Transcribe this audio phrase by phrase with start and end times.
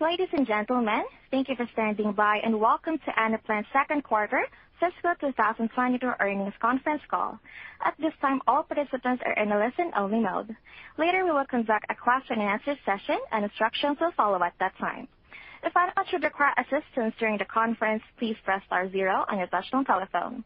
[0.00, 4.40] Ladies and gentlemen, thank you for standing by, and welcome to Anaplan's second quarter
[4.80, 7.38] fiscal 2022 earnings conference call.
[7.84, 10.56] At this time, all participants are in a listen-only mode.
[10.96, 15.06] Later, we will conduct a question-and-answer session, and instructions will follow at that time.
[15.62, 19.84] If anyone should require assistance during the conference, please press star zero on your touchtone
[19.84, 20.44] telephone.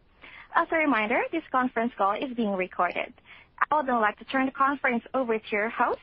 [0.56, 3.14] As a reminder, this conference call is being recorded.
[3.70, 6.00] I would now like to turn the conference over to your host,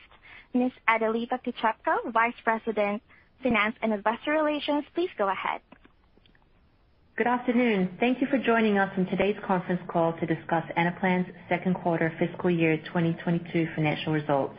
[0.54, 0.72] Ms.
[0.88, 3.02] Adelita Pichepko, Vice President,
[3.42, 4.84] Finance and Investor Relations.
[4.94, 5.60] Please go ahead.
[7.16, 7.90] Good afternoon.
[8.00, 12.50] Thank you for joining us on today's conference call to discuss Anaplan's second quarter fiscal
[12.50, 14.56] year 2022 financial results.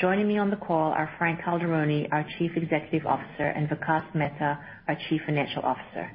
[0.00, 4.58] Joining me on the call are Frank Calderoni, our Chief Executive Officer, and Vikas Mehta,
[4.88, 6.10] our Chief Financial Officer.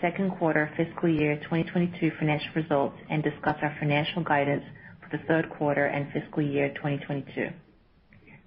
[0.00, 4.64] Second quarter fiscal year 2022 financial results and discuss our financial guidance
[5.00, 7.48] for the third quarter and fiscal year 2022.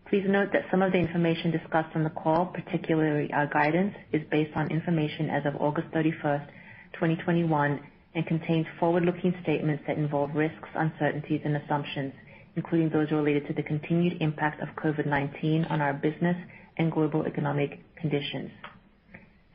[0.09, 4.21] Please note that some of the information discussed on the call, particularly our guidance, is
[4.31, 6.47] based on information as of August 31st,
[6.93, 7.79] 2021,
[8.15, 12.13] and contains forward-looking statements that involve risks, uncertainties, and assumptions,
[12.55, 16.37] including those related to the continued impact of COVID-19 on our business
[16.77, 18.49] and global economic conditions.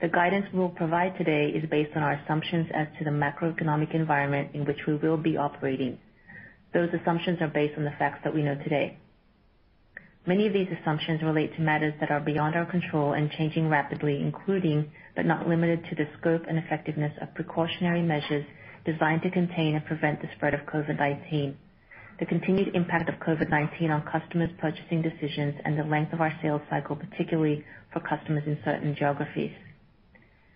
[0.02, 3.94] The guidance we will provide today is based on our assumptions as to the macroeconomic
[3.94, 5.98] environment in which we will be operating.
[6.74, 8.98] Those assumptions are based on the facts that we know today.
[10.24, 14.20] Many of these assumptions relate to matters that are beyond our control and changing rapidly,
[14.20, 18.46] including, but not limited to, the scope and effectiveness of precautionary measures
[18.84, 21.54] designed to contain and prevent the spread of COVID-19,
[22.20, 26.62] the continued impact of COVID-19 on customers' purchasing decisions, and the length of our sales
[26.70, 29.52] cycle, particularly for customers in certain geographies.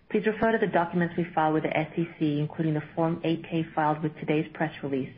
[0.09, 4.01] Please refer to the documents we filed with the SEC, including the Form 8-K filed
[4.01, 5.11] with today's press release.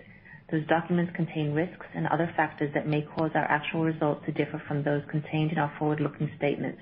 [0.51, 4.61] Those documents contain risks and other factors that may cause our actual results to differ
[4.67, 6.81] from those contained in our forward-looking statements.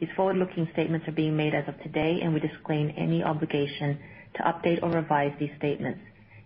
[0.00, 3.98] These forward-looking statements are being made as of today, and we disclaim any obligation
[4.34, 6.00] to update or revise these statements.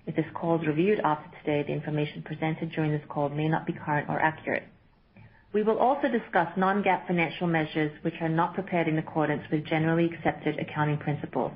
[0.07, 3.67] If this call is reviewed after today, the information presented during this call may not
[3.67, 4.65] be current or accurate.
[5.53, 10.05] We will also discuss non-GAAP financial measures which are not prepared in accordance with generally
[10.07, 11.53] accepted accounting principles.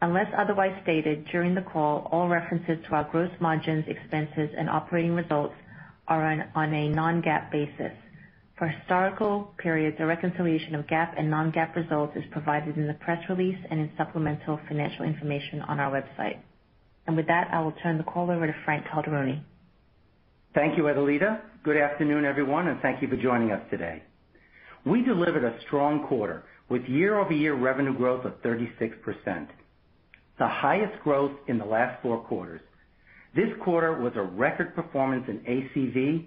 [0.00, 5.14] Unless otherwise stated during the call, all references to our gross margins, expenses, and operating
[5.14, 5.54] results
[6.06, 6.22] are
[6.54, 7.92] on a non-GAAP basis.
[8.58, 13.22] For historical periods, a reconciliation of GAAP and non-GAAP results is provided in the press
[13.28, 16.38] release and in supplemental financial information on our website.
[17.06, 19.40] And with that, I will turn the call over to Frank Calderoni.
[20.54, 21.40] Thank you, Adelita.
[21.64, 24.02] Good afternoon, everyone, and thank you for joining us today.
[24.84, 29.48] We delivered a strong quarter with year-over-year revenue growth of 36%,
[30.38, 32.60] the highest growth in the last four quarters.
[33.34, 36.26] This quarter was a record performance in ACV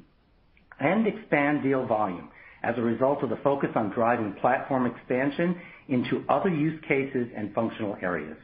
[0.80, 2.30] and expand deal volume
[2.64, 7.54] as a result of the focus on driving platform expansion into other use cases and
[7.54, 8.38] functional areas.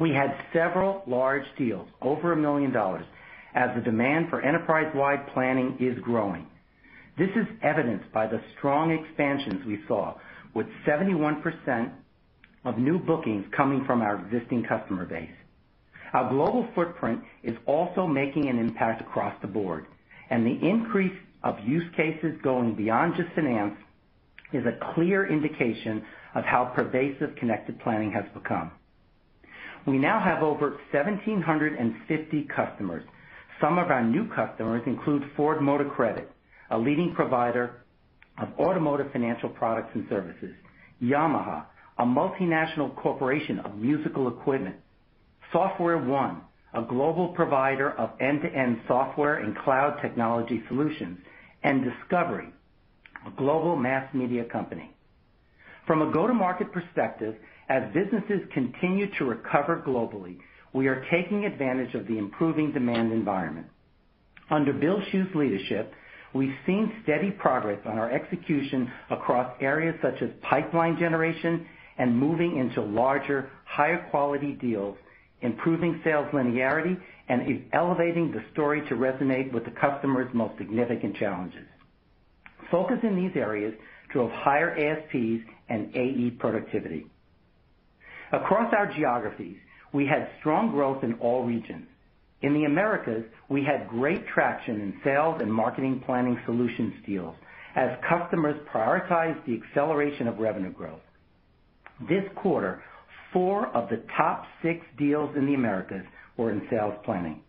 [0.00, 2.74] We had several large deals over $1 million
[3.54, 6.46] as the demand for enterprise-wide planning is growing.
[7.18, 10.14] This is evidenced by the strong expansions we saw
[10.54, 11.90] with 71%
[12.64, 15.30] of new bookings coming from our existing customer base.
[16.12, 19.86] Our global footprint is also making an impact across the board,
[20.30, 23.74] and the increase of use cases going beyond just finance
[24.52, 28.70] is a clear indication of how pervasive connected planning has become.
[29.86, 33.04] We now have over 1,750 customers.
[33.60, 36.30] Some of our new customers include Ford Motor Credit,
[36.70, 37.82] a leading provider
[38.40, 40.54] of automotive financial products and services,
[41.02, 41.64] Yamaha,
[42.02, 44.74] a multinational corporation of musical equipment,
[45.54, 46.40] SoftwareOne,
[46.74, 51.16] a global provider of end-to-end software and cloud technology solutions,
[51.62, 52.48] and Discovery,
[53.24, 54.90] a global mass media company.
[55.86, 57.36] From a go-to-market perspective,
[57.68, 60.38] as businesses continue to recover globally,
[60.72, 63.68] we are taking advantage of the improving demand environment.
[64.50, 65.92] Under Bill Schuh's leadership,
[66.34, 71.64] we've seen steady progress on our execution across areas such as pipeline generation
[71.98, 74.96] and moving into larger, higher quality deals,
[75.40, 76.98] improving sales linearity,
[77.28, 81.66] and elevating the story to resonate with the customer's most significant challenges.
[82.70, 83.74] Focus in these areas
[84.12, 87.06] drove higher ASPs and AE productivity.
[88.32, 89.56] Across our geographies,
[89.92, 91.86] we had strong growth in all regions.
[92.40, 97.36] In the Americas, we had great traction in sales and marketing planning solutions deals
[97.76, 101.00] as customers prioritized the acceleration of revenue growth.
[102.08, 102.82] This quarter,
[103.32, 106.04] four of the top six deals in the Americas
[106.36, 107.40] were in sales planning.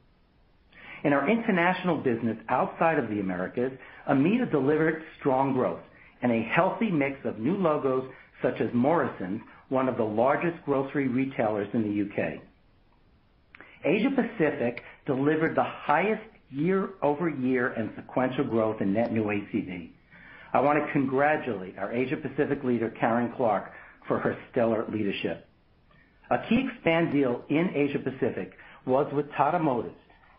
[1.03, 3.71] In our international business outside of the Americas,
[4.09, 5.81] EMEA delivered strong growth,
[6.21, 8.05] and a healthy mix of new logos
[8.41, 12.41] such as Morrisons, one of the largest grocery retailers in the U.K.
[13.83, 16.21] Asia Pacific delivered the highest
[16.51, 19.89] year-over-year and sequential growth in net new ACV.
[20.53, 23.71] I want to congratulate our Asia Pacific leader, Karen Clark,
[24.07, 25.47] for her stellar leadership.
[26.31, 28.53] A key expand deal in Asia Pacific
[28.85, 29.93] was with Tata Motors,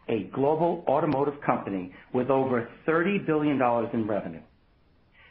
[0.09, 3.61] a global automotive company with over $30 billion
[3.93, 4.41] in revenue.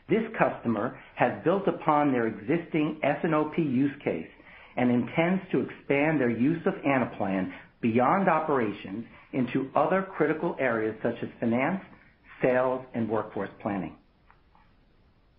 [0.09, 4.27] This customer has built upon their existing S&OP use case
[4.75, 7.51] and intends to expand their use of Anaplan
[7.81, 11.81] beyond operations into other critical areas such as finance,
[12.41, 13.95] sales, and workforce planning.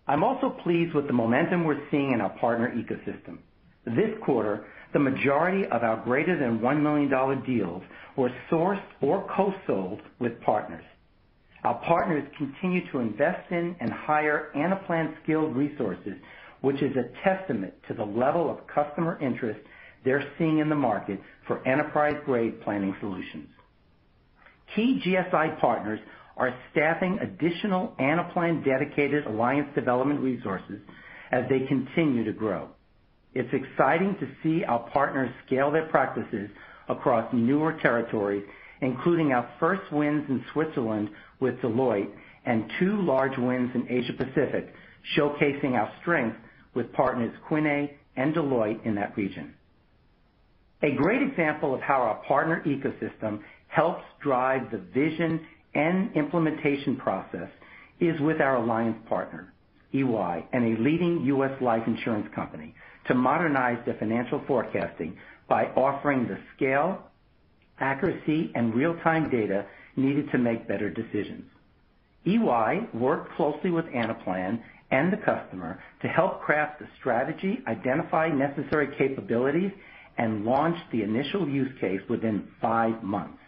[0.06, 3.38] I'm also pleased with the momentum we're seeing in our partner ecosystem.
[3.86, 7.82] This quarter, the majority of our greater than $1 million deals
[8.16, 10.84] were sourced or co-sold with partners.
[11.64, 16.14] Our partners continue to invest in and hire Anaplan skilled resources,
[16.60, 19.60] which is a testament to the level of customer interest
[20.04, 23.48] they're seeing in the market for enterprise-grade planning solutions.
[24.76, 26.00] Key GSI partners
[26.36, 30.80] are staffing additional Anaplan dedicated alliance development resources
[31.30, 32.68] as they continue to grow.
[33.34, 36.48] It's exciting to see our partners scale their practices
[36.88, 38.44] across newer territories,
[38.80, 41.10] including our first wins in Switzerland
[41.40, 42.10] with Deloitte
[42.46, 44.72] and two large wins in Asia Pacific,
[45.16, 46.36] showcasing our strength
[46.74, 49.54] with partners Quinet and Deloitte in that region.
[50.82, 57.48] A great example of how our partner ecosystem helps drive the vision and implementation process
[58.00, 59.52] is with our alliance partner,
[59.92, 61.60] EY, and a leading U.S.
[61.60, 62.74] life insurance company
[63.08, 65.16] to modernize their financial forecasting
[65.48, 67.02] by offering the scale,
[67.78, 69.66] accuracy, and real-time data
[69.96, 71.44] needed to make better decisions.
[72.26, 78.88] EY worked closely with Anaplan and the customer to help craft the strategy, identify necessary
[78.96, 79.72] capabilities,
[80.16, 83.38] and launch the initial use case within five months.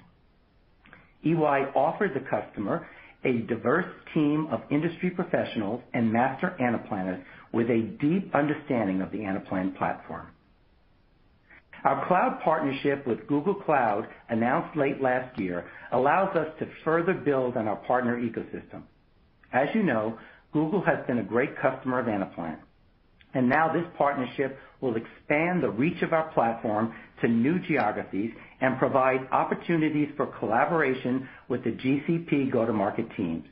[1.27, 2.87] EY offered the customer
[3.25, 9.19] a diverse team of industry professionals and master Anaplanners with a deep understanding of the
[9.19, 10.29] Anaplan platform.
[11.85, 17.57] Our cloud partnership with Google Cloud, announced late last year, allows us to further build
[17.57, 18.83] on our partner ecosystem.
[19.53, 20.19] As you know,
[20.53, 22.59] Google has been a great customer of Anaplan,
[23.35, 28.79] and now this partnership will expand the reach of our platform to new geographies and
[28.79, 33.45] provide opportunities for collaboration with the GCP go-to-market teams.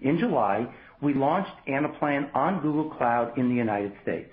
[0.00, 0.66] In July,
[1.02, 4.30] we launched Anaplan on Google Cloud in the United States.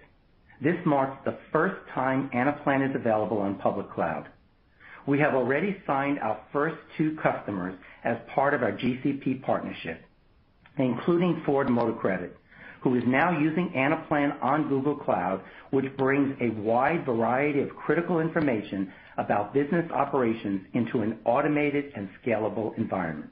[0.61, 4.27] This marks the first time Anaplan is available on public cloud.
[5.07, 10.01] We have already signed our first two customers as part of our GCP partnership,
[10.77, 12.35] including Ford Motor Credit,
[12.85, 15.41] who is now using Anaplan on Google Cloud,
[15.71, 22.07] which brings a wide variety of critical information about business operations into an automated and
[22.23, 23.31] scalable environment.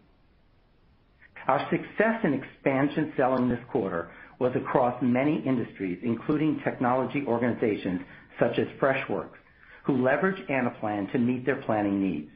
[1.48, 4.10] Our success in expansion selling this quarter
[4.40, 8.02] was across many industries, including technology organizations
[8.40, 9.38] such as Freshworks,
[9.86, 12.32] who leverage Anaplan to meet their planning needs.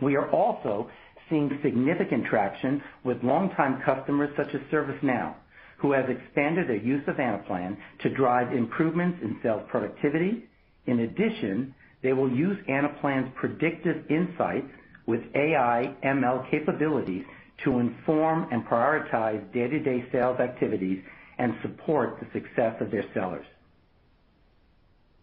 [0.00, 0.88] We are also
[1.28, 5.34] seeing significant traction with longtime customers such as ServiceNow,
[5.82, 10.44] who has expanded their use of Anaplan to drive improvements in sales productivity.
[10.86, 14.68] In addition, they will use Anaplan's predictive insights
[15.06, 17.24] with AI ML capabilities
[17.64, 21.02] to inform and prioritize day-to-day sales activities
[21.38, 23.44] and support the success of their sellers.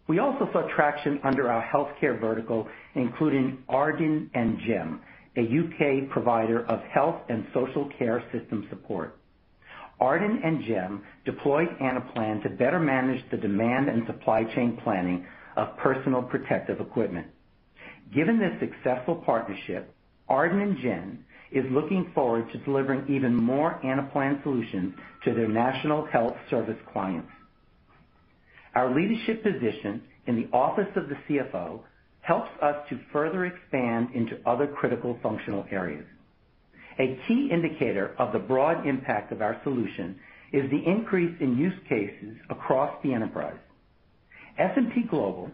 [0.08, 5.00] We also saw traction under our healthcare vertical, including Arden and GEM,
[5.36, 6.08] a U.K.
[6.10, 9.19] provider of health and social care system support.
[10.00, 15.26] Arden and GEM deployed Anaplan to better manage the demand and supply chain planning
[15.56, 17.26] of personal protective equipment.
[18.14, 19.94] Given this successful partnership,
[20.28, 26.06] Arden and GEM is looking forward to delivering even more Anaplan solutions to their National
[26.06, 27.30] Health Service clients.
[28.74, 31.80] Our leadership position in the office of the CFO
[32.22, 36.04] helps us to further expand into other critical functional areas.
[37.00, 40.20] A key indicator of the broad impact of our solution
[40.52, 43.56] is the increase in use cases across the enterprise.
[44.58, 45.50] S&P Global,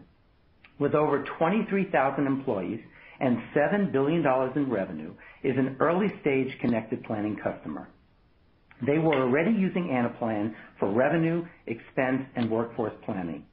[0.80, 2.80] with over 23,000 employees
[3.20, 4.26] and $7 billion
[4.56, 7.88] in revenue, is an early-stage connected planning customer.
[8.84, 13.44] They were already using Anaplan for revenue, expense, and workforce planning.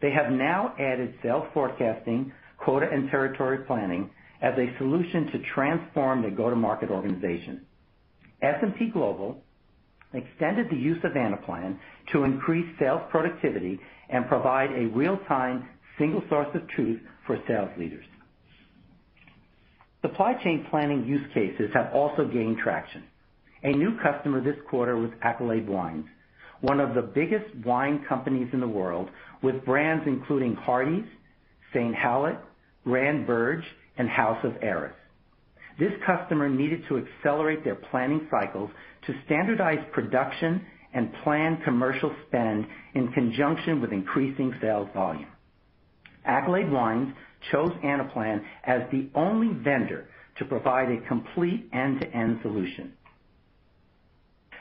[0.00, 4.10] They have now added sales forecasting, quota and territory planning
[4.42, 7.62] as a solution to transform their go-to-market organization.
[8.42, 9.42] S&P Global,
[10.12, 11.78] extended the use of Anaplan
[12.12, 13.78] to increase sales productivity
[14.08, 18.04] and provide a real-time single source of truth for sales leaders.
[20.02, 23.04] Supply chain planning use cases have also gained traction.
[23.64, 26.06] A new customer this quarter was Accolade Wines,
[26.60, 29.08] one of the biggest wine companies in the world,
[29.42, 31.04] with brands including Hardy's,
[31.74, 31.94] St.
[31.94, 32.38] Hallett,
[32.84, 33.64] Grant Burge,
[33.98, 34.94] and House of Arras.
[35.78, 38.70] This customer needed to accelerate their planning cycles
[39.06, 45.28] to standardize production and plan commercial spend in conjunction with increasing sales volume.
[46.24, 47.12] Accolade Wines
[47.52, 52.92] chose Anaplan as the only vendor to provide a complete end-to-end solution.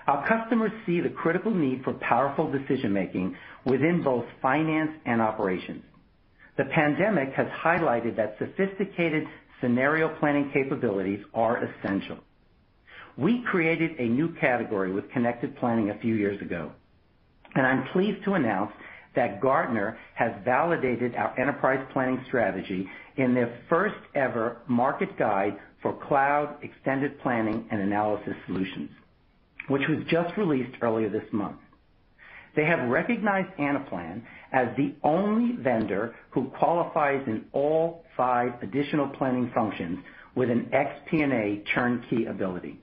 [0.08, 5.84] Our customers see the critical need for powerful decision-making within both finance and operations.
[6.58, 9.28] The pandemic has highlighted that sophisticated
[9.62, 12.18] scenario planning capabilities are essential.
[13.18, 16.72] We created a new category with connected planning a few years ago,
[17.56, 18.72] and I'm pleased to announce
[19.16, 26.58] that Gartner has validated our enterprise planning strategy in their first-ever market guide for cloud
[26.62, 28.90] extended planning and analysis solutions,
[29.70, 31.58] which was just released earlier this month.
[32.56, 34.22] They have recognized Anaplan
[34.56, 40.00] as the only vendor who qualifies in all five additional planning functions
[40.34, 42.80] with an XP&A turnkey ability.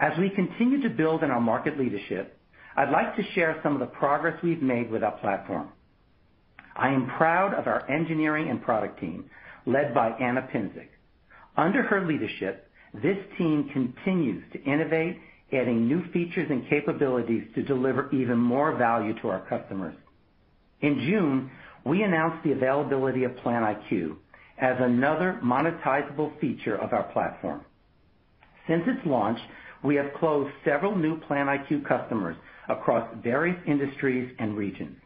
[0.00, 2.38] As we continue to build on our market leadership,
[2.76, 5.68] I'd like to share some of the progress we've made with our platform.
[6.74, 9.28] I am proud of our engineering and product team,
[9.66, 10.88] led by Ana Pinczuk.
[11.58, 15.18] Under her leadership, this team continues to innovate,
[15.52, 19.94] adding new features and capabilities to deliver even more value to our customers.
[20.80, 21.50] In June,
[21.84, 24.16] we announced the availability of PlanIQ
[24.58, 27.62] as another monetizable feature of our platform.
[28.68, 29.38] Since its launch,
[29.84, 32.36] we have closed several new PlanIQ customers
[32.68, 34.96] across various industries and regions.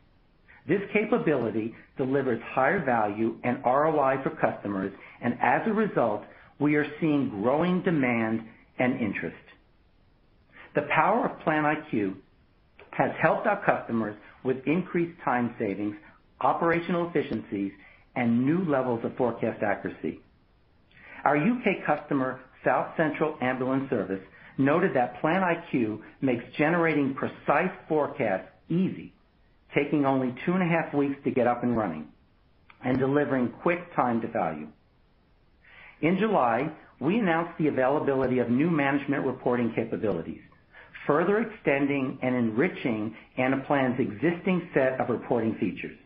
[0.67, 6.23] This capability delivers higher value and ROI for customers, and as a result,
[6.59, 8.43] we are seeing growing demand
[8.79, 9.37] and interest.
[10.75, 12.15] The power of PlanIQ
[12.93, 15.97] has helped our customers with increased time savings,
[16.41, 17.73] operational efficiencies,
[18.17, 20.21] and new levels of forecast accuracy.
[21.25, 21.83] Our U.K.
[21.87, 24.21] customer, South Central Ambulance Service,
[24.59, 29.13] noted that PlanIQ makes generating precise forecasts easy,
[29.75, 32.09] taking only two and a half weeks to get up and running
[32.85, 34.69] and delivering quick time to value.
[36.01, 36.71] In July,
[37.01, 40.41] we announced the availability of new management reporting capabilities,
[41.07, 45.97] further extending and enriching Anaplan's existing set of reporting features.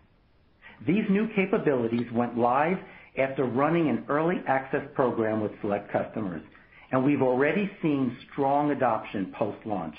[0.87, 2.79] These new capabilities went live
[3.19, 6.43] after running an early access program with select customers,
[6.91, 9.97] and we've already seen strong adoption post-launch.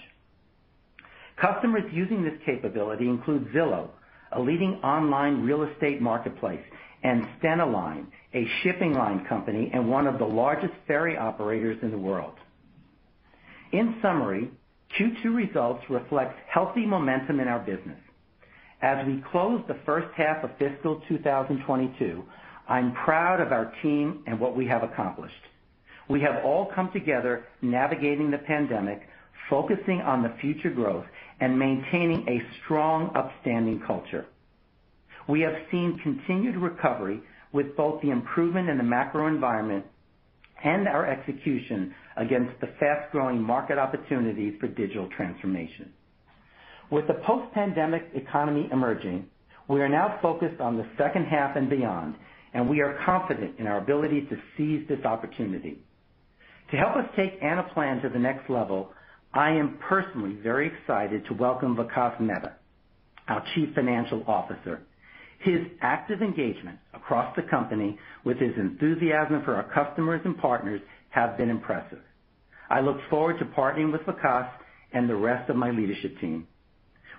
[1.42, 3.90] Customers using this capability include Zillow,
[4.32, 6.62] a leading online real estate marketplace,
[7.04, 11.92] and Stena Line, a shipping line company and one of the largest ferry operators in
[11.92, 12.34] the world.
[13.72, 14.50] In summary,
[14.98, 18.00] Q2 results reflect healthy momentum in our business.
[18.82, 22.24] As we close the first half of fiscal 2022,
[22.68, 25.34] I'm proud of our team and what we have accomplished.
[26.08, 29.02] We have all come together navigating the pandemic,
[29.50, 31.06] focusing on the future growth,
[31.40, 34.26] and maintaining a strong, upstanding culture.
[35.28, 37.22] We have seen continued recovery
[37.52, 39.86] with both the improvement in the macro environment
[40.64, 45.92] and our execution against the fast-growing market opportunities for digital transformation.
[46.92, 49.28] With the post-pandemic economy emerging,
[49.68, 52.16] we are now focused on the second half and beyond,
[52.54, 55.80] and we are confident in our ability to seize this opportunity.
[56.72, 58.92] To help us take Anaplan to the next level,
[59.34, 62.54] I am personally very excited to welcome Vikas Mehta,
[63.28, 64.82] our Chief Financial Officer.
[65.40, 70.82] His active engagement across the company with his enthusiasm for our customers and partners
[71.16, 72.02] have been impressive.
[72.70, 74.50] I look forward to partnering with Vikas
[74.92, 76.46] and the rest of my leadership team.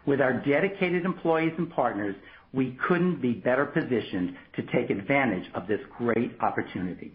[0.07, 2.15] With our dedicated employees and partners,
[2.53, 7.13] we couldn't be better positioned to take advantage of this great opportunity.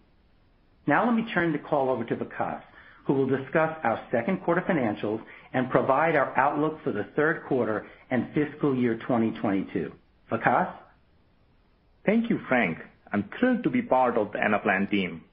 [0.88, 2.62] Now let me turn the call over to Vikas,
[3.06, 5.22] who will discuss our second quarter financials
[5.54, 9.92] and provide our outlook for the third quarter and fiscal year 2022.
[10.32, 10.74] Vikas?
[12.06, 12.80] Thank you, Frank.
[13.14, 15.24] I'm thrilled to be part of the Anaplan team.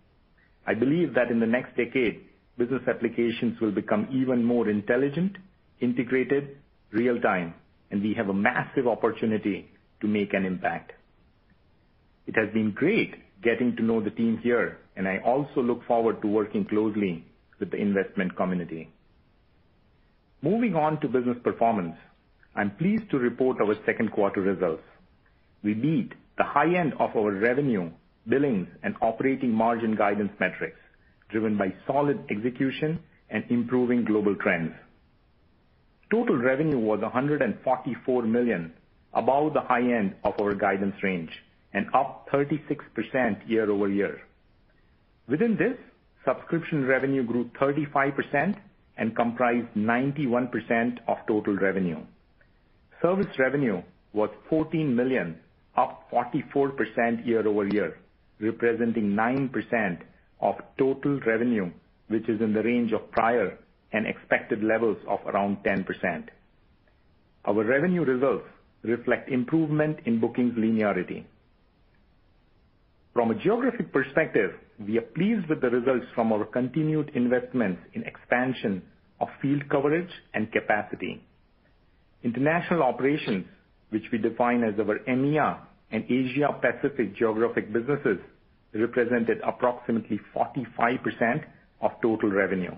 [0.68, 2.26] I believe that in the next decade,
[2.58, 5.38] business applications will become even more intelligent,
[5.80, 6.58] integrated,
[6.90, 7.54] real-time,
[7.90, 9.70] and we have a massive opportunity
[10.02, 10.92] to make an impact.
[12.26, 16.20] It has been great getting to know the team here, and I also look forward
[16.20, 17.24] to working closely
[17.58, 18.90] with the investment community.
[20.42, 21.96] Moving on to business performance,
[22.54, 24.84] I'm pleased to report our second quarter results.
[25.64, 27.90] We beat the high end of our revenue,
[28.28, 30.78] billings, and operating margin guidance metrics,
[31.30, 32.98] driven by solid execution
[33.30, 34.72] and improving global trends.
[36.10, 38.72] Total revenue was $144 million,
[39.12, 41.30] above the high end of our guidance range
[41.74, 44.20] and up 36% year-over-year.
[45.28, 45.76] Within this,
[46.24, 48.56] subscription revenue grew 35%
[48.96, 52.00] and comprised 91% of total revenue.
[53.02, 53.82] Service revenue
[54.12, 55.38] was 14 million,
[55.76, 57.98] up 44% year-over-year,
[58.40, 59.98] representing 9%
[60.40, 61.70] of total revenue,
[62.08, 63.58] which is in the range of prior
[63.92, 66.28] and expected levels of around 10%.
[67.44, 68.46] Our revenue results
[68.82, 71.24] reflect improvement in bookings linearity.
[73.12, 78.04] From a geographic perspective, we are pleased with the results from our continued investments in
[78.04, 78.82] expansion
[79.20, 81.20] of field coverage and capacity.
[82.22, 83.46] International operations,
[83.90, 85.58] which we define as our EMEA
[85.90, 88.18] and Asia Pacific geographic businesses,
[88.74, 91.44] represented approximately 45%
[91.80, 92.74] of total revenue.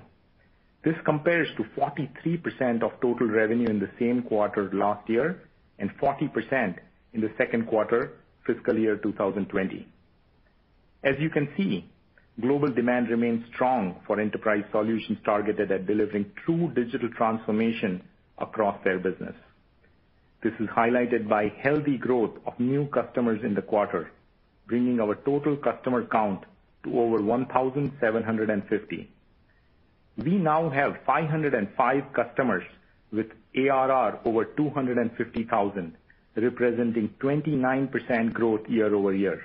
[0.85, 5.43] This compares to 43% of total revenue in the same quarter last year
[5.79, 6.77] and 40%
[7.13, 8.13] in the second quarter
[8.47, 9.87] fiscal year 2020.
[11.03, 11.85] As you can see,
[12.41, 18.03] global demand remains strong for enterprise solutions targeted at delivering true digital transformation
[18.39, 19.35] across their business.
[20.43, 24.11] This is highlighted by healthy growth of new customers in the quarter,
[24.67, 26.45] bringing our total customer count
[26.85, 29.11] to over 1,750.
[30.17, 32.65] We now have 505 customers
[33.13, 35.97] with ARR over 250,000,
[36.37, 39.43] representing 29% growth year-over-year.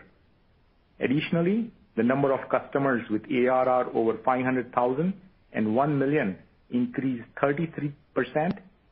[1.02, 5.14] Additionally, the number of customers with ARR over $500,000
[5.52, 6.38] and $1 million
[6.70, 7.94] increased 33%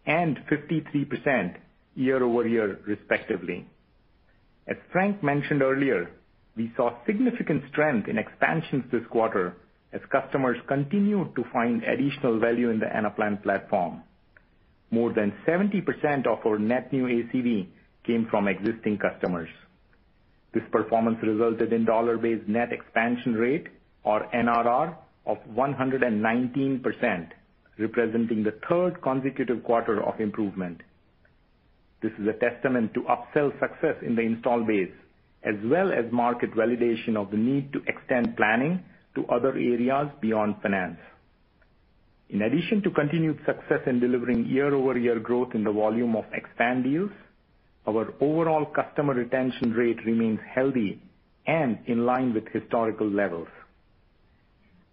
[0.06, 1.56] and 53%
[1.96, 3.65] year-over-year, respectively.
[4.67, 6.10] As Frank mentioned earlier,
[6.56, 9.56] we saw significant strength in expansions this quarter
[9.91, 14.02] as customers continued to find additional value in the Anaplan platform.
[14.91, 17.67] More than 70% of our net new ACV
[18.06, 19.50] came from existing customers.
[20.54, 23.67] This performance resulted in dollar-based net expansion rate,
[24.04, 27.28] or NRR, of 119%,
[27.80, 30.82] representing the third consecutive quarter of improvement.
[32.04, 34.92] This is a testament to upsell success in the install base,
[35.44, 38.84] as well as market validation of the need to extend planning
[39.16, 41.00] to other areas beyond finance.
[42.30, 47.12] In addition to continued success in delivering year-over-year growth in the volume of expand deals,
[47.88, 51.02] our overall customer retention rate remains healthy
[51.48, 53.48] and in line with historical levels.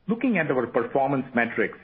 [0.07, 1.79] Looking at our performance metrics,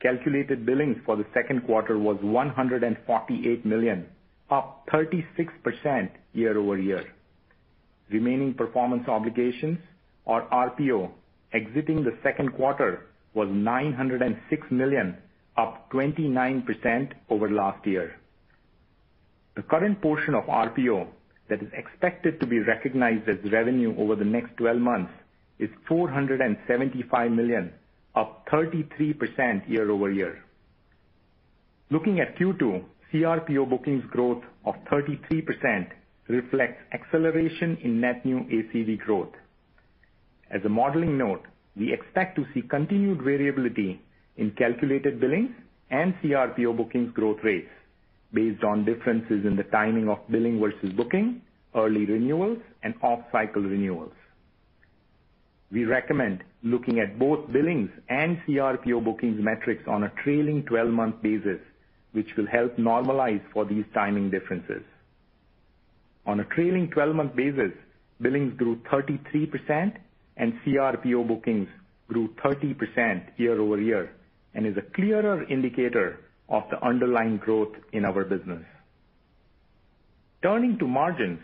[0.00, 4.06] calculated billings for the second quarter was $148 million,
[4.50, 7.04] up 36% year-over-year.
[8.10, 9.78] Remaining performance obligations,
[10.24, 11.10] or RPO,
[11.52, 15.16] exiting the second quarter was 906 million,
[15.56, 18.16] up 29% over last year.
[19.56, 21.06] The current portion of RPO
[21.48, 25.12] that is expected to be recognized as revenue over the next 12 months
[25.58, 27.72] is 475 million,
[28.14, 30.42] up 33% year-over-year.
[31.90, 35.88] Looking at Q2, CRPO bookings growth of 33%
[36.28, 39.32] reflects acceleration in net new ACV growth.
[40.50, 41.42] As a modeling note,
[41.76, 44.00] we expect to see continued variability
[44.36, 45.50] in calculated billings
[45.90, 47.70] and CRPO bookings growth rates
[48.32, 51.42] based on differences in the timing of billing versus booking,
[51.74, 54.12] early renewals, and off-cycle renewals.
[55.72, 61.60] We recommend looking at both billings and CRPO bookings metrics on a trailing 12-month basis,
[62.12, 64.82] which will help normalize for these timing differences.
[66.26, 67.72] On a trailing 12-month basis,
[68.20, 69.96] billings grew 33%
[70.36, 71.68] and CRPO bookings
[72.08, 74.12] grew 30% year-over-year
[74.54, 78.64] and is a clearer indicator of the underlying growth in our business.
[80.42, 81.38] Turning to margins,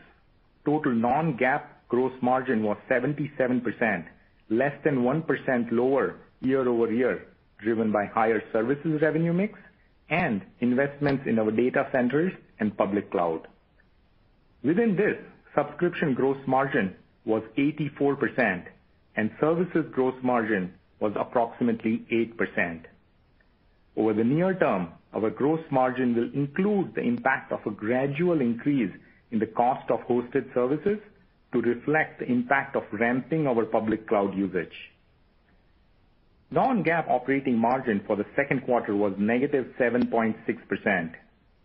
[0.64, 4.04] total non-GAAP gross margin was 77%,
[4.50, 7.26] less than 1% lower year-over-year,
[7.62, 9.58] driven by higher services revenue mix
[10.10, 13.48] and investments in our data centers and public cloud.
[14.62, 15.16] Within this,
[15.54, 18.64] subscription gross margin was 84%,
[19.16, 22.80] and services gross margin was approximately 8%.
[23.96, 28.92] Over the near term, our gross margin will include the impact of a gradual increase
[29.30, 30.98] in the cost of hosted services
[31.52, 34.74] to reflect the impact of ramping our public cloud usage.
[36.56, 41.10] Non-GAAP operating margin for the second quarter was -7.6%,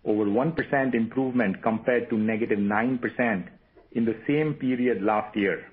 [0.03, 3.47] over 1% improvement compared to -9%
[3.93, 5.63] in the same period last year.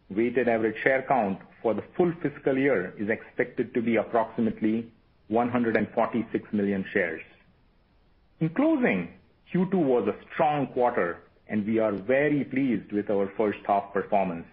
[0.10, 4.92] Weighted average share count for the full fiscal year is expected to be approximately
[5.30, 7.22] 146 million shares.
[8.40, 9.10] In closing,
[9.54, 14.46] Q2 was a strong quarter, and we are very pleased with our first half performance.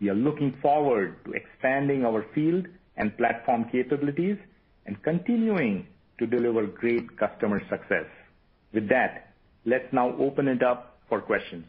[0.00, 2.66] We are looking forward to expanding our field
[2.96, 4.36] and platform capabilities
[4.84, 5.86] and continuing
[6.22, 8.06] to deliver great customer success.
[8.72, 9.34] With that,
[9.66, 11.64] let's now open it up for questions.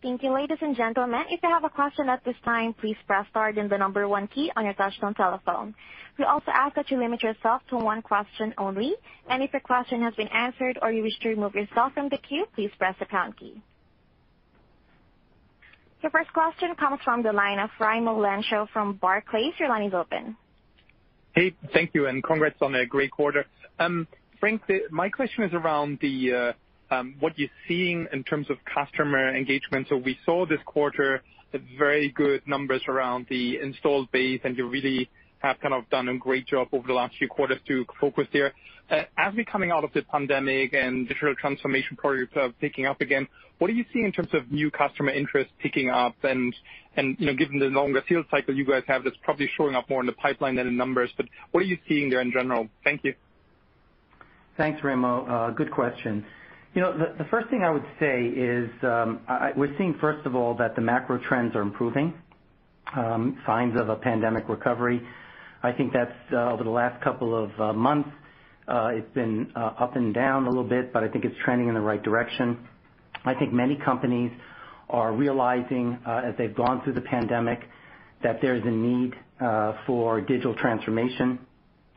[0.00, 0.32] Thank you.
[0.32, 3.68] Ladies and gentlemen, if you have a question at this time, please press star then
[3.68, 5.74] the number one key on your touchtone telephone.
[6.18, 8.94] We also ask that you limit yourself to one question only,
[9.28, 12.18] and if your question has been answered or you wish to remove yourself from the
[12.18, 13.62] queue, please press the pound key.
[16.02, 19.54] Your first question comes from the line of Raimo Lenschow from Barclays.
[19.60, 20.36] Your line is open.
[21.34, 23.46] Hey, thank you, and congrats on a great quarter.
[23.78, 24.06] Um,
[24.38, 26.54] Frank, my question is around the
[26.90, 29.86] uh, um what you're seeing in terms of customer engagement.
[29.88, 31.22] So we saw this quarter
[31.54, 36.08] uh, very good numbers around the installed base, and you really have kind of done
[36.08, 38.52] a great job over the last few quarters to focus there.
[38.90, 43.00] Uh, as we're coming out of the pandemic and digital transformation projects are picking up
[43.00, 43.26] again,
[43.58, 46.14] what are you seeing in terms of new customer interest picking up?
[46.24, 46.54] And
[46.96, 49.88] and you know given the longer sales cycle you guys have, that's probably showing up
[49.88, 52.68] more in the pipeline than in numbers, but what are you seeing there in general?
[52.84, 53.14] Thank you.
[54.56, 55.28] Thanks, Raimo.
[55.28, 56.24] Uh, good question.
[56.74, 59.20] You know the first thing I would say is, um,
[59.56, 62.14] we're seeing, first of all, that the macro trends are improving,
[62.96, 65.00] um, signs of a pandemic recovery.
[65.62, 68.10] I think that's uh, over the last couple of months,
[68.68, 71.68] Uh, it's been uh, up and down a little bit, but I think it's trending
[71.68, 72.68] in the right direction.
[73.24, 74.30] I think many companies
[74.88, 77.60] are realizing, uh, as they've gone through the pandemic,
[78.22, 79.14] that there's a need
[79.86, 81.40] for digital transformation,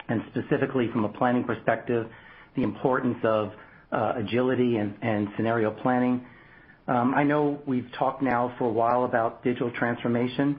[0.10, 2.08] and specifically from a planning perspective,
[2.56, 3.52] the importance of
[3.92, 6.26] agility and scenario planning.
[6.88, 10.58] Um, I know we've talked now for a while about digital transformation,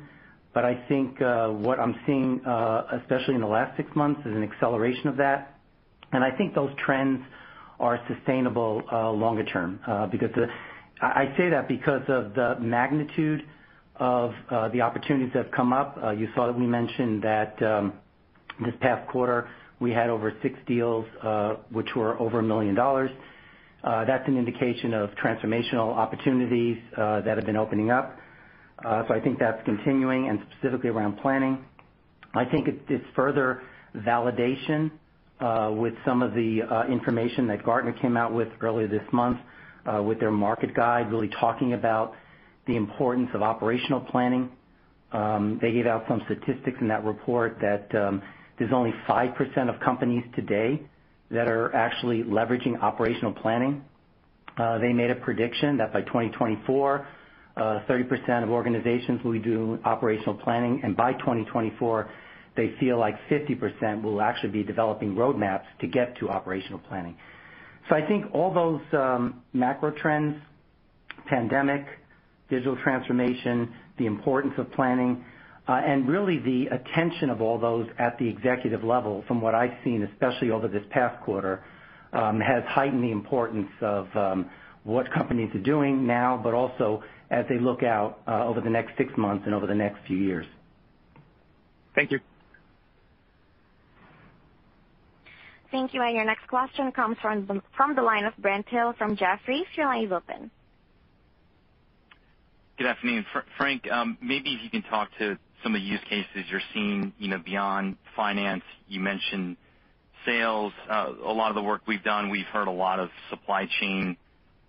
[0.54, 2.40] but I think what I'm seeing,
[2.92, 5.55] especially in the last six months, is an acceleration of that.
[6.24, 7.20] I think those trends
[7.78, 9.80] are sustainable uh, longer term.
[9.86, 10.30] Uh, because
[11.02, 13.42] I say that because of the magnitude
[13.96, 15.96] of uh, the opportunities that have come up.
[16.18, 17.94] You saw that we mentioned that um,
[18.64, 19.48] this past quarter,
[19.80, 21.06] we had over six deals,
[21.70, 22.74] which were over $1 million.
[22.74, 28.16] That's an indication of transformational opportunities that have been opening up.
[28.84, 31.64] Uh so I think that's continuing, and specifically around planning.
[32.34, 33.62] I think it's further
[33.96, 34.90] validation
[35.40, 39.38] with some of the uh information that Gartner came out with earlier this month
[39.86, 42.14] uh with their market guide, really talking about
[42.66, 44.50] the importance of operational planning.
[45.12, 48.22] Um they gave out some statistics in that report that um
[48.58, 50.80] there's only 5% of companies today
[51.30, 53.84] that are actually leveraging operational planning.
[54.56, 57.06] Uh they made a prediction that by 2024,
[57.58, 62.10] 30% of organizations will be doing operational planning, and by 2024,
[62.56, 67.16] they feel like 50% will actually be developing roadmaps to get to operational planning.
[67.88, 70.36] So I think all those um, macro trends,
[71.26, 71.84] pandemic,
[72.50, 75.24] digital transformation, the importance of planning,
[75.68, 79.76] uh, and really the attention of all those at the executive level from what I've
[79.84, 81.62] seen, especially over this past quarter,
[82.12, 84.50] um, has heightened the importance of um,
[84.84, 88.96] what companies are doing now, but also as they look out uh, over the next
[88.96, 90.46] six months and over the next few years.
[91.94, 92.20] Thank you.
[95.76, 96.00] Thank you.
[96.00, 99.66] And your next question comes from the line of Brent Thill from Jefferies.
[99.76, 100.50] Your line is open.
[102.78, 103.26] Good afternoon.
[103.58, 107.12] Frank, um, maybe if you can talk to some of the use cases you're seeing
[107.18, 108.62] you know, beyond finance.
[108.88, 109.58] You mentioned
[110.24, 110.72] sales.
[110.88, 114.16] Uh, a lot of the work we've done, we've heard a lot of supply chain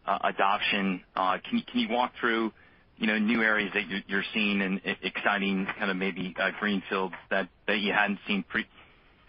[0.05, 0.99] uh, adoption.
[1.15, 2.51] Uh, can you walk through
[2.97, 7.93] you know new areas that you're seeing and exciting kind of maybe greenfields that you
[7.93, 8.43] hadn't seen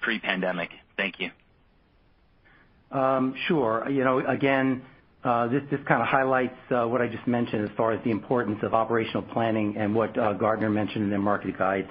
[0.00, 0.70] pre-pandemic?
[0.96, 1.30] Thank you.
[2.90, 3.88] Um, sure.
[3.90, 4.82] You know, again,
[5.24, 8.10] uh this this kind of highlights uh, what I just mentioned as far as the
[8.10, 11.88] importance of operational planning and what uh, Gartner mentioned in their market guide.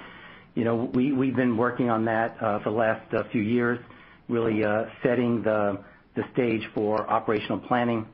[0.56, 3.80] You know, we've been working on that uh, for the last few years,
[4.28, 4.64] really
[5.04, 5.84] setting the
[6.16, 8.08] the stage for operational planning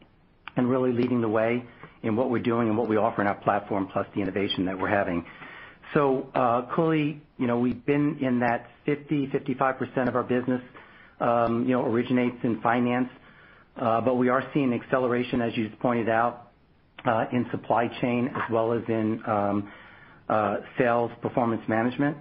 [0.57, 1.63] and really leading the way
[2.01, 4.77] in what we're doing and what we offer in our platform, plus the innovation that
[4.77, 5.25] we're having.
[5.93, 6.27] So
[6.73, 10.61] clearly, you know we've been in that 50%-55% of our business
[11.19, 13.09] Um, originates in finance.
[13.75, 16.51] Uh but we are seeing acceleration, as you just pointed out,
[17.05, 19.71] uh, in supply chain as well as in um,
[20.29, 22.17] uh, sales performance management.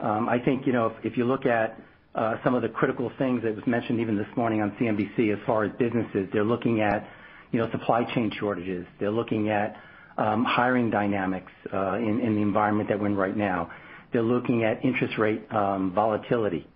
[0.00, 1.80] Um, I think you know if if you look at
[2.14, 5.38] uh, some of the critical things that was mentioned even this morning on CNBC as
[5.46, 7.08] far as businesses, they're looking at
[7.52, 8.86] you know supply chain shortages.
[8.98, 9.76] They're looking at
[10.16, 13.70] hiring dynamics in the environment that we're in right now.
[14.12, 16.66] They're looking at interest rate volatility.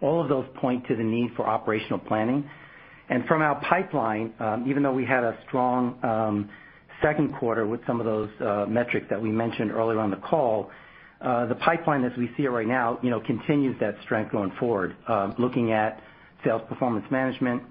[0.00, 2.48] All of those point to the need for operational planning.
[3.10, 6.48] And from our pipeline, um, even though we had a strong um,
[7.02, 10.70] second quarter with some of those uh, metrics that we mentioned earlier on the call,
[11.20, 14.52] uh, the pipeline as we see it right now you know, continues that strength going
[14.60, 16.00] forward, uh, looking at
[16.44, 17.62] sales performance management,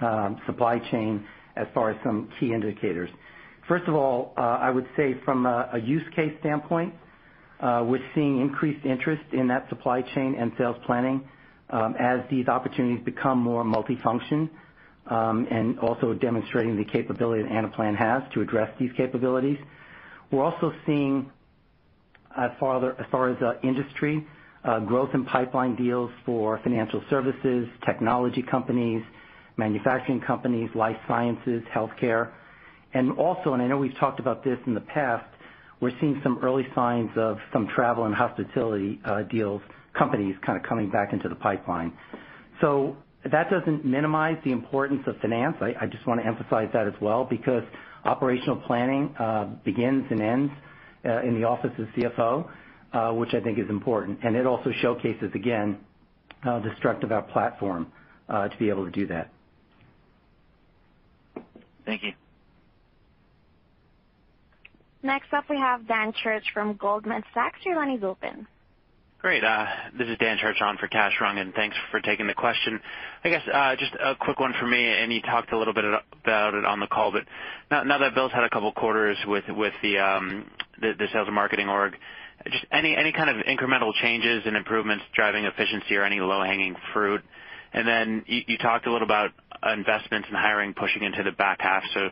[0.00, 1.24] um, supply chain,
[1.56, 3.10] as far as some key indicators.
[3.68, 6.94] First of all, I would say from a use case standpoint,
[7.62, 11.28] we're seeing increased interest in that supply chain and sales planning
[11.72, 14.50] Um, as these opportunities become more multifunction,
[15.06, 19.58] um and also demonstrating the capability that Anaplan has to address these capabilities.
[20.30, 21.30] We're also seeing,
[22.36, 22.76] as far
[23.30, 24.26] as uh, industry,
[24.64, 29.02] uh, growth in pipeline deals for financial services, technology companies,
[29.56, 32.30] manufacturing companies, life sciences, healthcare.
[32.94, 35.24] And also, and I know we've talked about this in the past,
[35.80, 39.62] we're seeing some early signs of some travel and hospitality uh, deals,
[39.96, 41.92] companies kind of coming back into the pipeline.
[42.60, 42.96] So
[43.30, 45.56] that doesn't minimize the importance of finance.
[45.60, 47.62] I just want to emphasize that as well, because
[48.04, 50.52] operational planning uh, begins and ends
[51.04, 52.48] uh, in the office of CFO,
[52.92, 54.20] uh, which I think is important.
[54.22, 55.78] And it also showcases, again,
[56.44, 57.92] the strength of our platform
[58.28, 59.30] to be able to do that.
[61.84, 62.12] Thank you.
[65.02, 67.58] Next up, we have Dan Church from Goldman Sachs.
[67.64, 68.46] Your line is open.
[69.22, 69.42] Great.
[69.98, 71.54] This is Dan Church on for Kash Rangan.
[71.54, 72.80] Thanks for taking the question.
[73.22, 73.42] I guess,
[73.78, 76.80] just a quick one for me, and you talked a little bit about it on
[76.80, 77.24] the call, but
[77.70, 81.68] now that Bill's had a couple quarters with with the um the sales and marketing
[81.68, 81.96] org,
[82.50, 87.20] just any kind of incremental changes and improvements driving efficiency or any low-hanging fruit?
[87.74, 89.32] And then you talked a little about
[89.70, 91.82] investments in hiring pushing into the back half.
[91.92, 92.08] So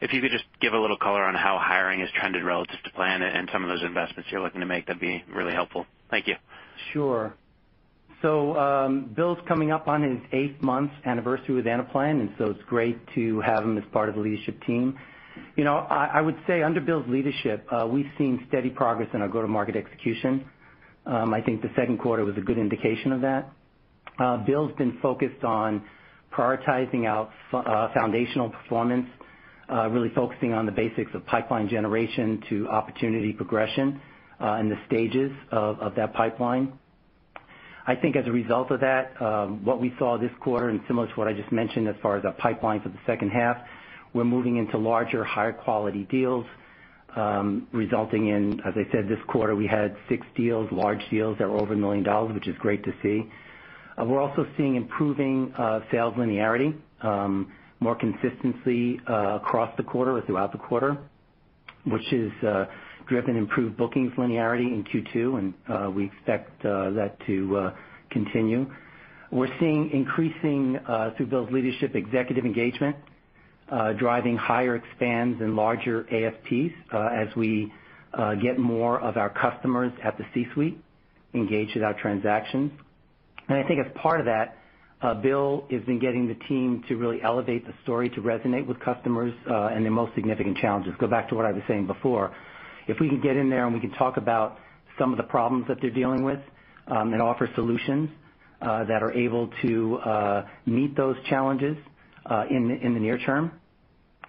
[0.00, 2.90] if you could just give a little color on how hiring has trended relative to
[2.92, 5.86] plan and some of those investments you're looking to make, that'd be really helpful.
[6.12, 6.34] Thank you.
[6.92, 7.34] Sure.
[8.20, 12.98] So um Bill's coming up on his eight-month anniversary with Anaplan, and so it's great
[13.16, 14.96] to have him as part of the leadership team.
[15.56, 19.28] You know, I would say under Bill's leadership, uh, we've seen steady progress in our
[19.28, 20.44] go-to-market execution.
[21.06, 23.50] Um, I think the second quarter was a good indication of that.
[24.18, 25.82] Uh, Bill's been focused on
[26.36, 29.06] prioritizing our uh, foundational performance,
[29.90, 34.02] really focusing on the basics of pipeline generation to opportunity progression,
[34.42, 36.72] Uh, and the stages of that pipeline.
[37.86, 41.06] I think as a result of that, um, what we saw this quarter, and similar
[41.06, 43.56] to what I just mentioned as far as our pipeline for the second half,
[44.14, 46.44] we're moving into larger, higher quality deals,
[47.16, 51.48] um, resulting in, as I said, this quarter, we had six deals, large deals that
[51.48, 53.30] were over $1 million, which is great to see.
[54.00, 60.22] Uh, we're also seeing improving uh, sales linearity, um, more consistency across the quarter or
[60.22, 60.96] throughout the quarter,
[61.84, 62.66] which has
[63.06, 67.74] driven improved bookings linearity in Q2, and uh, we expect uh, that to uh,
[68.10, 68.70] continue.
[69.30, 70.78] We're seeing increasing,
[71.16, 72.96] through Bill's leadership, executive engagement,
[73.98, 77.72] driving higher expands and larger ASPs as we
[78.42, 80.78] get more of our customers at the C-suite
[81.32, 82.72] engaged with our transactions.
[83.48, 84.58] And I think as part of that,
[85.22, 89.32] Bill has been getting the team to really elevate the story to resonate with customers,
[89.46, 90.92] and their most significant challenges.
[91.00, 92.34] Go back to what I was saying before.
[92.88, 94.58] If we can get in there and we can talk about
[94.98, 96.40] some of the problems that they're dealing with,
[96.88, 98.10] um, and offer solutions
[98.60, 101.76] uh, that are able to uh, meet those challenges
[102.26, 103.52] uh, in the near term,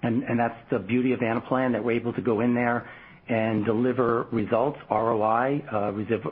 [0.02, 2.90] and that's the beauty of Anaplan, that we're able to go in there
[3.30, 5.62] and deliver results, ROI,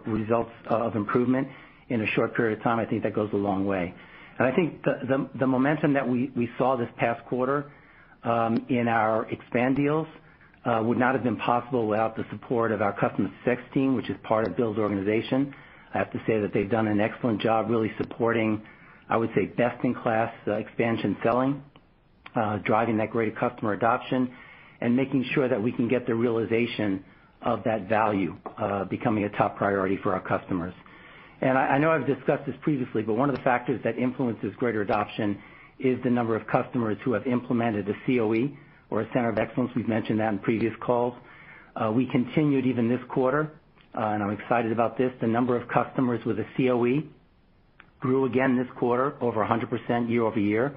[0.06, 1.48] results of improvement
[1.90, 3.94] in a short period of time, I think that goes a long way.
[4.40, 7.72] And I think the momentum that we saw this past quarter
[8.24, 10.08] um, in our expand deals
[10.64, 14.10] Uh, would not have been possible without the support of our customer success team, which
[14.12, 15.52] is part of Bill's organization.
[15.92, 18.62] I have to say that they've done an excellent job really supporting,
[19.10, 21.64] I would say, best-in-class uh, expansion selling,
[22.36, 24.32] uh, driving that greater customer adoption,
[24.82, 27.04] and making sure that we can get the realization
[27.42, 28.36] of that value
[28.88, 30.76] becoming a top priority for our customers.
[31.42, 34.82] And I know I've discussed this previously, but one of the factors that influences greater
[34.84, 35.42] adoption
[35.80, 38.56] is the number of customers who have implemented a COE
[38.92, 39.72] or a center of excellence.
[39.76, 41.16] We've mentioned that in previous calls.
[41.76, 43.50] Uh, we continued even this quarter,
[43.98, 45.12] uh, and I'm excited about this.
[45.22, 47.04] The number of customers with a COE
[48.02, 50.76] grew again this quarter, over 100% year-over-year.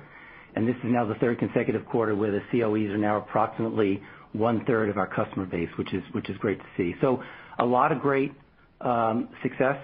[0.57, 4.01] And this is now the third consecutive quarter where the COEs are now approximately
[4.33, 6.95] one-third of our customer base, which is which is great to see.
[7.01, 7.23] So
[7.59, 8.33] a lot of great
[8.81, 9.77] um, success.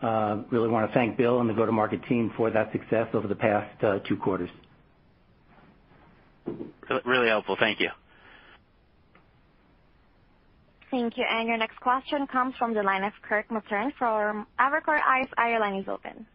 [0.00, 3.34] Uh, really want to thank Bill and the go-to-market team for that success over the
[3.34, 3.68] past
[4.06, 4.50] two quarters.
[7.04, 7.56] Really helpful.
[7.58, 7.88] Thank you.
[10.90, 11.24] Thank you.
[11.28, 15.50] And your next question comes from the line of Kirk Materne from Evercore ISI.
[15.50, 16.26] Your line is open.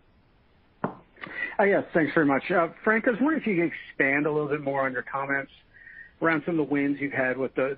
[1.60, 2.44] Uh, yes, thanks very much.
[2.52, 5.04] Uh, Frank, I was wondering if you could expand a little bit more on your
[5.04, 5.52] comments
[6.22, 7.78] around some of the wins you've had with the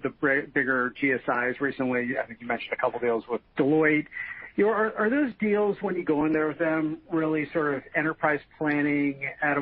[0.53, 2.17] bigger GSIs recently.
[2.21, 4.07] I think you mentioned a couple deals with Deloitte.
[4.59, 9.21] Are those deals, when you go in there with them, really sort of enterprise planning
[9.41, 9.61] at a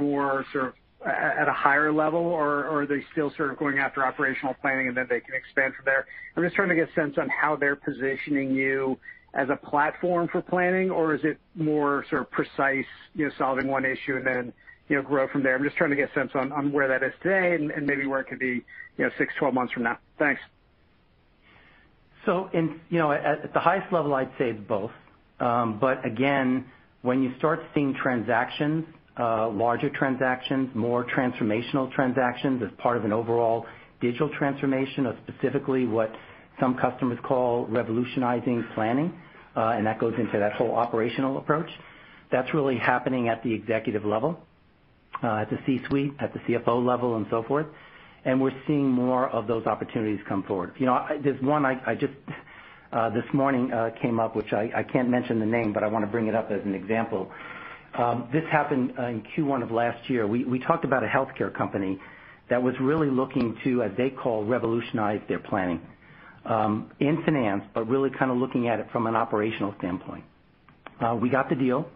[1.06, 5.20] higher level, or are they still sort of going after operational planning and then they
[5.20, 6.06] can expand from there?
[6.36, 8.98] I'm just trying to get a sense on how they're positioning you
[9.34, 13.68] as a platform for planning, or is it more sort of precise, you know, solving
[13.68, 14.54] one issue and then
[14.88, 15.56] you know grow from there?
[15.56, 18.22] I'm just trying to get a sense on where that is today and maybe where
[18.22, 18.64] it could be
[19.18, 20.00] six, 12 months from now.
[20.18, 20.42] Thanks.
[22.26, 24.92] So in you know at at the highest level, I'd say it's both.
[25.40, 26.66] Um but again,
[27.02, 28.86] when you start seeing transactions,
[29.20, 33.66] larger transactions, more transformational transactions as part of an overall
[34.02, 36.12] digital transformation of specifically what
[36.60, 39.14] some customers call revolutionizing planning,
[39.56, 41.70] uh and that goes into that whole operational approach,
[42.32, 44.40] that's really happening at the executive level,
[45.24, 47.68] uh at the C-suite, at the CFO level, and so forth.
[48.26, 50.74] And we're seeing more of those opportunities come forward.
[50.78, 52.14] You know, I there's one I just
[52.94, 56.04] uh this morning uh came up, which I can't mention the name, but I want
[56.06, 57.32] to bring it up as an example.
[57.98, 60.28] Um, this happened uh, in Q1 of last year.
[60.28, 62.00] We talked about a healthcare company
[62.50, 65.82] that was really looking to, as they call, revolutionize their planning
[66.46, 70.24] um, in finance, but really kind of looking at it from an operational standpoint.
[71.02, 71.88] Uh, we got the deal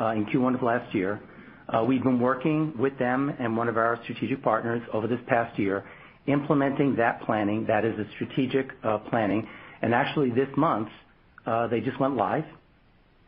[0.00, 1.20] uh, in Q1 of last year.
[1.86, 5.84] We've been working with them and one of our strategic partners over this past year,
[6.28, 7.66] implementing that planning.
[7.66, 8.70] That is a strategic
[9.10, 9.46] planning.
[9.82, 10.88] And actually this month,
[11.70, 12.44] they just went live,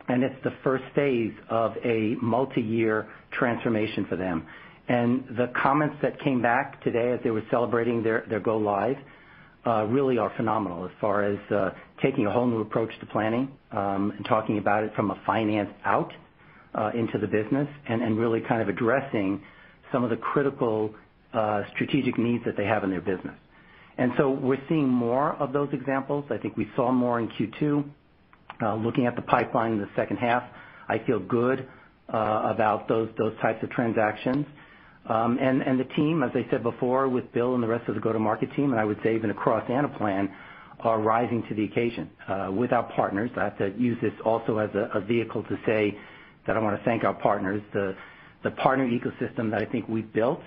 [0.08, 4.46] and it's the first phase of a multi-year transformation for them.
[4.88, 8.96] And the comments that came back today as they were celebrating their their go live
[9.66, 11.70] uh, really are phenomenal as far as uh,
[12.02, 15.68] taking a whole new approach to planning, um, and talking about it from a finance
[15.84, 16.10] out
[16.74, 19.42] uh, into the business and really kind of addressing
[19.92, 20.94] some of the critical
[21.74, 23.34] strategic needs that they have in their business.
[23.98, 26.24] And so we're seeing more of those examples.
[26.30, 27.84] I think we saw more in Q2.
[28.60, 30.42] Uh, looking at the pipeline in the second half,
[30.88, 31.68] I feel good
[32.12, 34.46] uh, about those those types of transactions.
[35.06, 38.00] Um and the team, as I said before, with Bill and the rest of the
[38.00, 40.28] go-to-market team, and I would say even across Anaplan,
[40.80, 43.30] are rising to the occasion uh, with our partners.
[43.36, 45.98] I have to use this also as a vehicle to say
[46.46, 47.62] that I want to thank our partners.
[47.72, 50.40] The partner ecosystem that I think we've built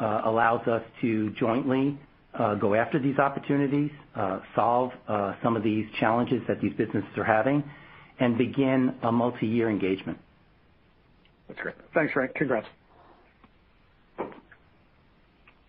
[0.00, 1.98] allows us to jointly
[2.38, 7.10] Uh, go after these opportunities, uh, solve uh, some of these challenges that these businesses
[7.16, 7.62] are having,
[8.18, 10.18] and begin a multi-year engagement.
[11.46, 11.76] That's great.
[11.94, 12.34] Thanks, Frank.
[12.34, 12.66] Congrats.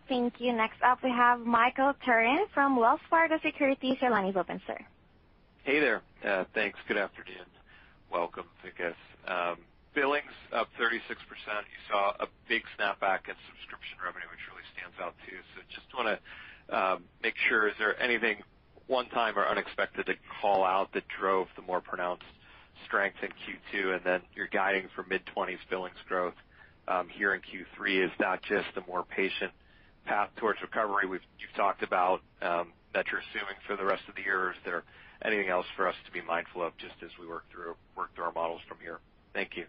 [0.07, 0.53] Thank you.
[0.53, 3.97] Next up, we have Michael Turrin from Wells Fargo Securities.
[4.01, 4.77] Your line is open, sir.
[5.63, 6.01] Hey there.
[6.53, 6.77] Thanks.
[6.87, 7.45] Good afternoon.
[8.11, 8.95] Welcome, I guess.
[9.27, 9.57] Um,
[9.95, 11.01] billings up 36%.
[11.09, 15.37] You saw a big snapback in subscription revenue, which really stands out, too.
[15.55, 16.19] So just want to
[16.69, 18.37] Um, make sure, is there anything
[18.87, 22.23] one time or unexpected to call out that drove the more pronounced
[22.85, 24.21] strength in Q2?
[24.35, 26.33] You're guiding for mid-20s billings growth
[26.87, 28.05] um, here in Q3.
[28.05, 29.51] Is that just a more patient
[30.05, 34.15] path towards recovery we've you've talked about um, that you're assuming for the rest of
[34.15, 34.51] the year?
[34.51, 34.83] Is there
[35.23, 38.25] anything else for us to be mindful of just as we work through work through
[38.25, 38.99] our models from here?
[39.33, 39.65] Thank you.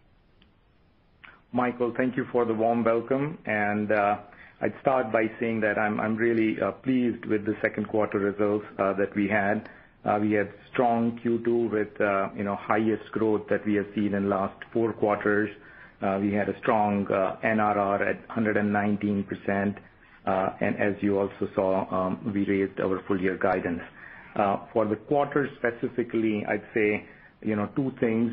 [1.53, 3.39] Michael, thank you for the warm welcome.
[3.47, 4.17] Uh,
[4.61, 8.95] I'd start by saying that I'm really uh, pleased with the second quarter results uh,
[8.95, 9.69] that we had.
[10.05, 14.15] Uh, we had strong Q2 with uh you know highest growth that we have seen
[14.15, 15.51] in last four quarters.
[16.01, 19.77] We had a strong NRR at 119%.
[20.27, 23.83] Uh and as you also saw, um, we raised our full-year guidance.
[24.73, 27.05] For the quarter specifically, I'd say
[27.43, 28.33] you know two things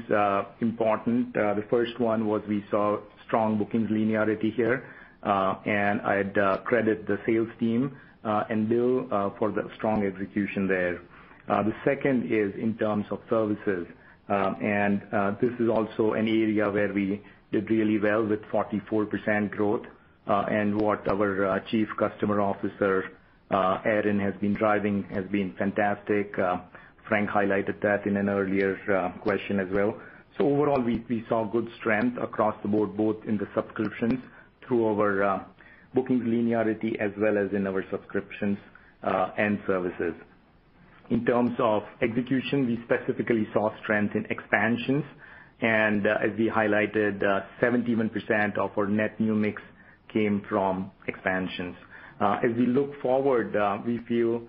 [0.61, 1.33] important.
[1.33, 4.83] The first one was we saw strong bookings linearity here,
[5.23, 9.07] Uh, I'd uh, credit the sales team uh, and Bill
[9.39, 11.01] for the strong execution there.
[11.47, 13.87] The second is in terms of services.
[14.29, 15.01] Um, and
[15.39, 17.21] this is also an area where we
[17.51, 19.85] did really well with 44% growth.
[20.27, 23.11] And what our Chief Customer Officer,
[23.51, 26.35] Aaron, has been driving has been fantastic.
[27.07, 29.95] Frank highlighted that in an earlier question as well.
[30.37, 34.19] So overall, we we saw good strength across the board, both in the subscriptions
[34.67, 35.43] through our uh,
[35.93, 38.57] bookings linearity as well as in our subscriptions
[39.03, 40.13] uh, and services.
[41.09, 45.03] In terms of execution, we specifically saw strength in expansions,
[45.61, 47.21] and uh, as we highlighted,
[47.61, 49.61] 71% of our net new mix
[50.11, 51.75] came from expansions.
[52.21, 53.53] As we look forward,
[53.85, 54.41] we feel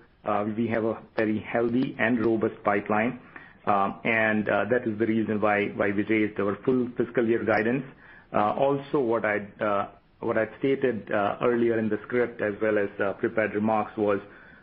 [0.55, 3.19] we have a very healthy and robust pipeline,
[3.65, 7.83] and that is the reason why we raised our full fiscal year guidance.
[8.33, 9.51] Also, what I'd
[10.59, 14.19] stated uh, earlier in the script as well as uh, prepared remarks was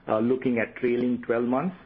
[0.09, 1.77] uh, looking at trailing 12 months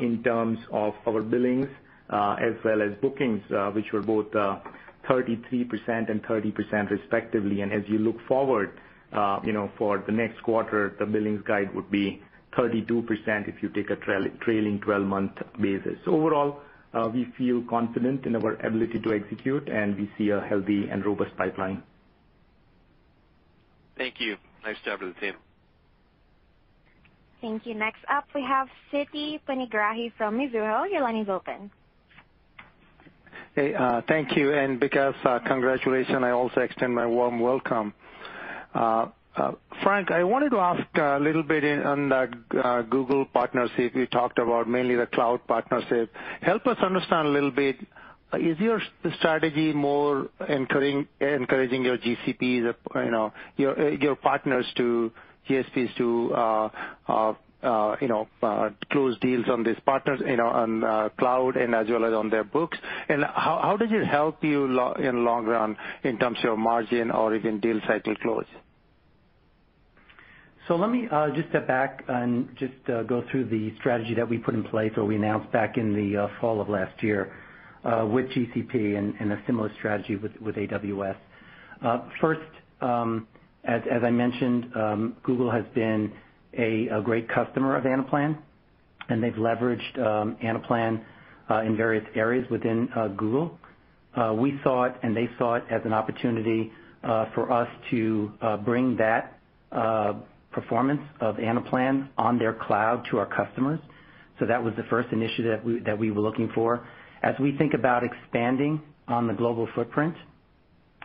[0.00, 1.66] in terms of our billings
[2.10, 3.42] as well as bookings,
[3.74, 7.60] which were both 33% and 30% respectively.
[7.60, 8.78] And as you look forward
[9.12, 12.20] uh you know, for the next quarter, the billings guide would be
[12.58, 15.98] 32% if you take a trailing 12-month basis.
[16.06, 16.60] Overall,
[17.12, 21.36] we feel confident in our ability to execute, and we see a healthy and robust
[21.36, 21.82] pipeline.
[23.96, 24.36] Thank you.
[24.64, 25.34] Nice job to the team.
[27.40, 27.74] Thank you.
[27.74, 30.90] Next up, we have Siti Panigrahi from Mizuho.
[30.90, 31.70] Your line is open.
[33.54, 34.48] Hey, uh, thank you.
[34.48, 36.18] Vikas, uh, congratulations.
[36.22, 37.92] I also extend my warm welcome.
[38.74, 39.06] Uh,
[39.82, 42.30] Frank, I wanted to ask a little bit on that
[42.90, 46.12] Google partnership you talked about, mainly the cloud partnership.
[46.40, 47.76] Help us understand a little bit,
[48.34, 48.80] is your
[49.18, 55.12] strategy more encouraging your GCPs, you know, your your partners to
[55.48, 56.68] GSPs to uh,
[57.08, 58.28] uh, uh, you know
[58.90, 62.44] close deals on these partners you know, on cloud and as well as on their
[62.44, 62.78] books?
[63.08, 67.60] And how does it help you in long run in terms of margin or even
[67.60, 68.46] deal cycle close?
[70.68, 74.54] So let me just step back and just go through the strategy that we put
[74.54, 77.32] in place or we announced back in the fall of last year
[77.84, 81.16] with GCP and a similar strategy with AWS.
[82.20, 82.40] First,
[83.64, 86.12] as as I mentioned, um Google has been
[86.54, 88.36] a great customer of Anaplan,
[89.08, 91.02] and they've leveraged um Anaplan
[91.50, 93.58] uh, in various areas within uh Google.
[94.16, 96.72] Uh we saw it, and they saw it as an opportunity
[97.02, 99.38] uh for us to uh bring that
[99.72, 100.14] uh
[100.52, 103.80] performance of Anaplan on their cloud to our customers.
[104.38, 106.86] So that was the first initiative that we were looking for.
[107.24, 110.14] As we think about expanding on the global footprint,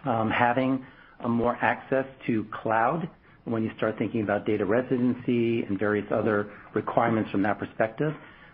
[0.05, 0.85] um, having
[1.25, 3.09] more access to cloud
[3.45, 8.13] when you start thinking about data residency and various other requirements from that perspective,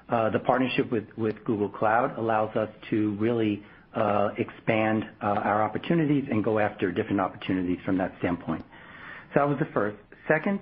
[0.09, 3.63] uh, the partnership with Google Cloud allows us to really
[3.95, 8.63] uh, expand uh, our opportunities and go after different opportunities from that standpoint.
[9.34, 9.97] So that was the first.
[10.28, 10.59] Second,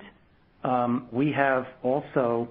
[0.62, 2.48] um, we have also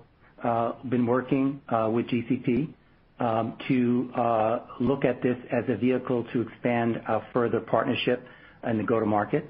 [0.87, 2.71] been working with GCP
[3.67, 4.09] to
[4.79, 8.25] look at this as a vehicle to expand our further partnership
[8.63, 9.45] and the go-to-market.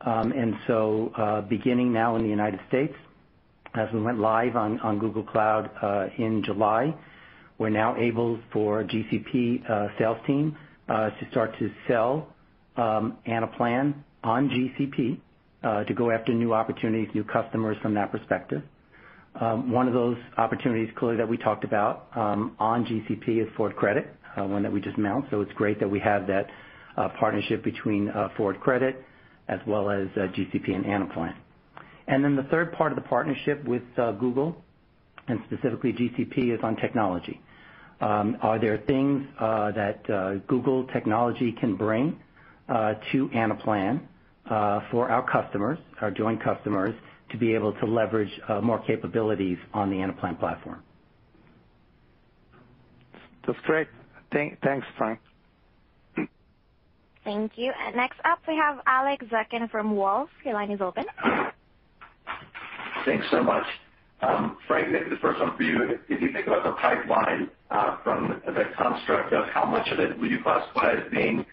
[0.00, 2.94] Um and so uh beginning now in the United States,
[3.74, 5.70] as we went live on Google Cloud
[6.18, 6.94] in July,
[7.58, 10.56] we're now able for GCP sales team
[10.88, 12.28] to start to sell
[12.76, 15.20] um Anaplan on GCP
[15.86, 18.62] to go after new opportunities, new customers from that perspective.
[19.40, 23.74] Um, one of those opportunities clearly that we talked about um, on GCP is Ford
[23.76, 24.06] Credit,
[24.36, 25.30] uh, one that we just announced.
[25.30, 26.48] So it's great that we have that
[26.96, 29.02] uh, partnership between uh, Ford Credit
[29.48, 31.34] as well as GCP and Anaplan.
[32.06, 34.62] And then the third part of the partnership with Google,
[35.28, 37.40] and specifically GCP, is on technology.
[38.00, 42.18] Um, are there things that Google technology can bring
[42.68, 44.00] to Anaplan
[44.90, 46.94] for our customers, our joint customers,
[47.32, 50.82] to be able to leverage uh, more capabilities on the Anaplan platform?
[53.46, 53.88] That's great.
[54.30, 55.18] Thanks, Frank.
[57.24, 57.72] Thank you.
[57.94, 60.30] Next up, we have Alex Zukin from Wolfe.
[60.44, 61.04] Your line is open.
[63.04, 63.64] Thanks so much.
[64.22, 65.98] Um, Frank, maybe the first one for you.
[66.08, 70.18] If you think about the pipeline uh, from the construct of how much of it
[70.18, 71.44] would you classify as being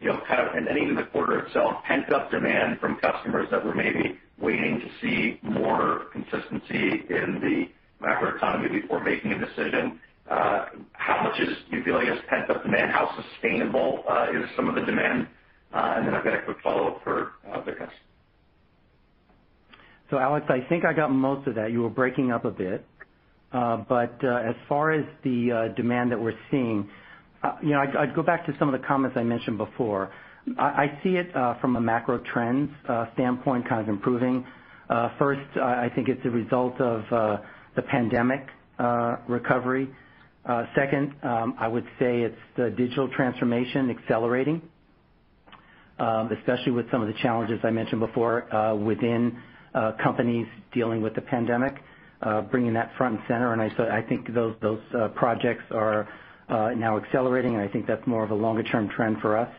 [0.00, 4.80] kind of, and even the quarter itself, pent-up demand from customers that were maybe waiting
[4.80, 7.64] to see more consistency in the
[8.04, 9.98] macroeconomy before making a decision.
[10.30, 12.92] Uh how much do you feel like is pent-up demand?
[12.92, 15.26] How sustainable uh is some of the demand?
[15.74, 17.90] Uh and then I've got a quick follow-up for Vikas.
[20.12, 21.72] Alex, I think I got most of that.
[21.72, 22.84] You were breaking up a bit.
[23.50, 26.88] But as far as the uh demand that we're seeing,
[27.42, 27.52] Uh,
[27.98, 30.10] I'd go back to some of the comments I mentioned before.
[30.58, 34.46] I see it uh, from a macro trends uh, standpoint, kind of improving.
[35.18, 37.04] First, I think it's a result of
[37.76, 38.46] the pandemic
[39.28, 39.88] recovery.
[40.74, 44.62] Second, um, I would say it's the digital transformation accelerating,
[45.98, 48.46] um, especially with some of the challenges I mentioned before
[48.82, 49.38] within
[50.02, 51.74] companies dealing with the pandemic,
[52.50, 53.52] bringing that front and center.
[53.52, 54.80] And I think those those
[55.14, 56.08] projects are
[56.48, 59.50] now accelerating, and I think that's more of a longer-term trend for us.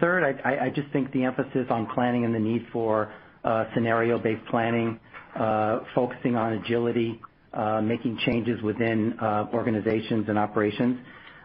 [0.00, 3.12] Third, I I just think the emphasis on planning and the need for
[3.44, 4.98] uh scenario-based planning,
[5.36, 7.20] uh focusing on agility,
[7.52, 10.98] uh making changes within uh organizations and operations,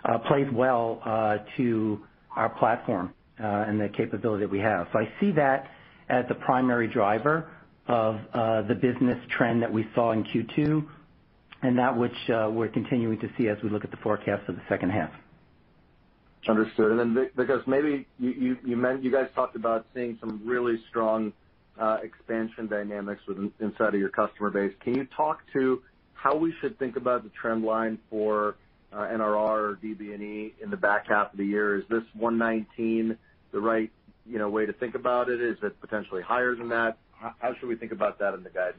[0.05, 1.99] uh plays well uh to
[2.35, 4.87] our platform uh and the capability that we have.
[4.93, 5.67] So I see that
[6.09, 7.49] as the primary driver
[7.87, 10.85] of uh the business trend that we saw in Q2,
[11.61, 14.53] and that which uh, we're continuing to see as we look at the forecast for
[14.53, 15.11] the second half.
[16.47, 16.91] Understood.
[17.35, 21.33] Vikas, maybe you guys talked about seeing some really strong
[21.79, 24.73] uh, expansion dynamics within inside of your customer base.
[24.81, 25.81] Can you talk to
[26.13, 28.55] how we should think about the trend line for
[28.93, 31.77] uh, NRR or DBNE in the back half of the year?
[31.77, 33.17] Is this 119
[33.51, 33.91] the right
[34.25, 35.41] you know, way to think about it?
[35.41, 36.97] Is it potentially higher than that?
[37.11, 38.77] How should we think about that in the guidance?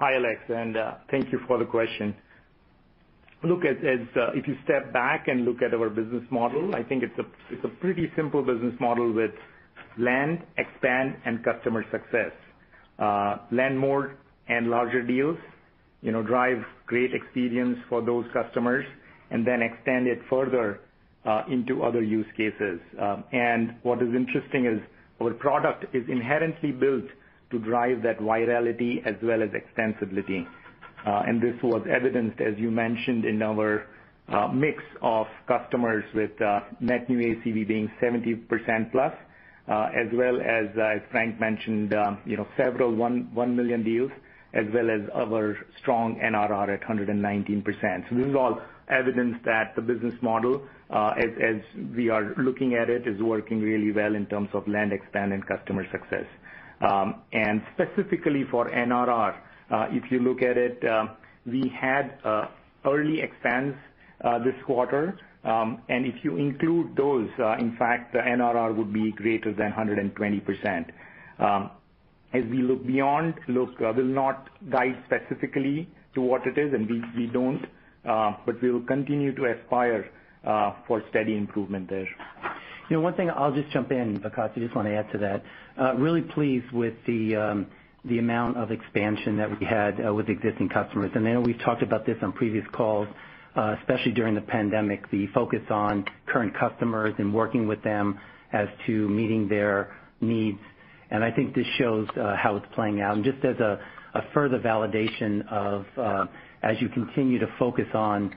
[0.00, 2.14] Hi, Alex, and uh, thank you for the question.
[3.42, 3.76] Look, as
[4.16, 7.24] uh, if you step back and look at our business model, I think it's a
[7.52, 9.32] it's a pretty simple business model with
[9.98, 12.30] land, expand, and customer success.
[13.00, 14.14] Uh, land more
[14.48, 15.36] and larger deals,
[16.00, 18.86] you know, drive great experience for those customers,
[19.32, 20.78] and then extend it further
[21.50, 22.78] into other use cases.
[23.00, 24.80] Um and what is interesting is
[25.20, 27.04] our product is inherently built
[27.50, 30.46] to drive that virality as well as extensibility.
[31.04, 33.86] And this was evidenced, as you mentioned, in our
[34.28, 39.12] uh, mix of customers with uh, net new ACV being 70%+, plus,
[39.68, 44.10] uh, as well as as Frank mentioned, um, you know, several 1 million deals,
[44.54, 48.08] as well as our strong NRR at 119%.
[48.10, 51.60] So this is all evidence that the business model, as
[51.96, 55.46] we are looking at it, is working really well in terms of land, expand, and
[55.46, 56.24] customer success.
[56.80, 57.22] Um,
[57.74, 59.34] specifically for NRR,
[59.70, 61.10] uh, if you look at it, um,
[61.44, 62.46] we had uh,
[62.86, 63.76] early expands
[64.24, 67.28] uh, this quarter, um and If you include those,
[67.60, 70.90] in fact, the NRR would be greater than 120%.
[71.38, 71.70] Um,
[72.32, 76.90] as we look beyond, look, I will not guide specifically to what it is, and
[76.90, 77.64] we we don't,
[78.04, 80.10] but we will continue to aspire
[80.86, 82.08] for steady improvement there.
[82.88, 85.18] You know, one thing, I'll just jump in, Vikas, I just want to add to
[85.18, 85.42] that.
[85.78, 87.66] Uh, really pleased with the um
[88.04, 91.10] the amount of expansion that we had uh, with existing customers.
[91.14, 93.08] And I know we've talked about this on previous calls,
[93.56, 98.18] uh, especially during the pandemic, the focus on current customers and working with them
[98.52, 100.60] as to meeting their needs.
[101.10, 103.16] And I think this shows how it's playing out.
[103.16, 103.80] And just as a
[104.32, 106.28] further validation of
[106.62, 108.34] as you continue to focus on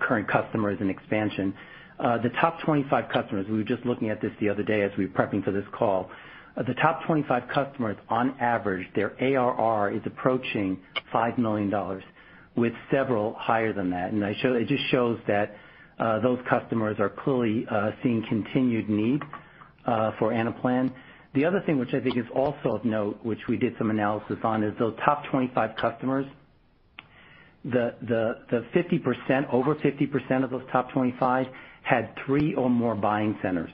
[0.00, 1.54] current customers and expansion,
[2.02, 4.90] Uh, the top 25 customers, we were just looking at this the other day as
[4.98, 6.10] we were prepping for this call.
[6.56, 10.76] Uh, the top 25 customers, on average, their ARR is approaching
[11.14, 11.72] $5 million,
[12.56, 14.10] with several higher than that.
[14.12, 15.54] And it just shows that
[16.00, 17.66] uh, those customers are clearly
[18.02, 19.20] seeing continued need
[19.84, 20.92] for Anaplan.
[21.34, 24.38] The other thing which I think is also of note, which we did some analysis
[24.42, 26.26] on, is those top 25 customers,
[27.64, 27.94] the
[28.74, 31.46] 50% over 50% of those top 25
[31.82, 33.70] had three or more buying centers,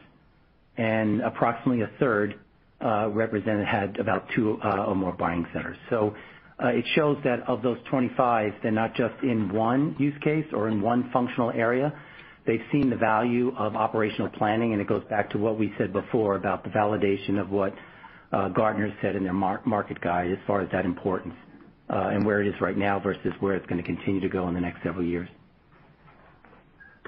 [0.76, 2.38] and approximately a third
[2.84, 5.76] uh, represented had about two uh, or more buying centers.
[5.90, 6.14] So
[6.62, 10.68] uh it shows that of those 25, they're not just in one use case or
[10.68, 11.92] in one functional area.
[12.46, 15.92] They've seen the value of operational planning, and it goes back to what we said
[15.92, 17.74] before about the validation of what
[18.32, 21.34] uh, Gartner said in their market guide as far as that importance,
[21.90, 24.54] and where it is right now versus where it's going to continue to go in
[24.54, 25.28] the next several years.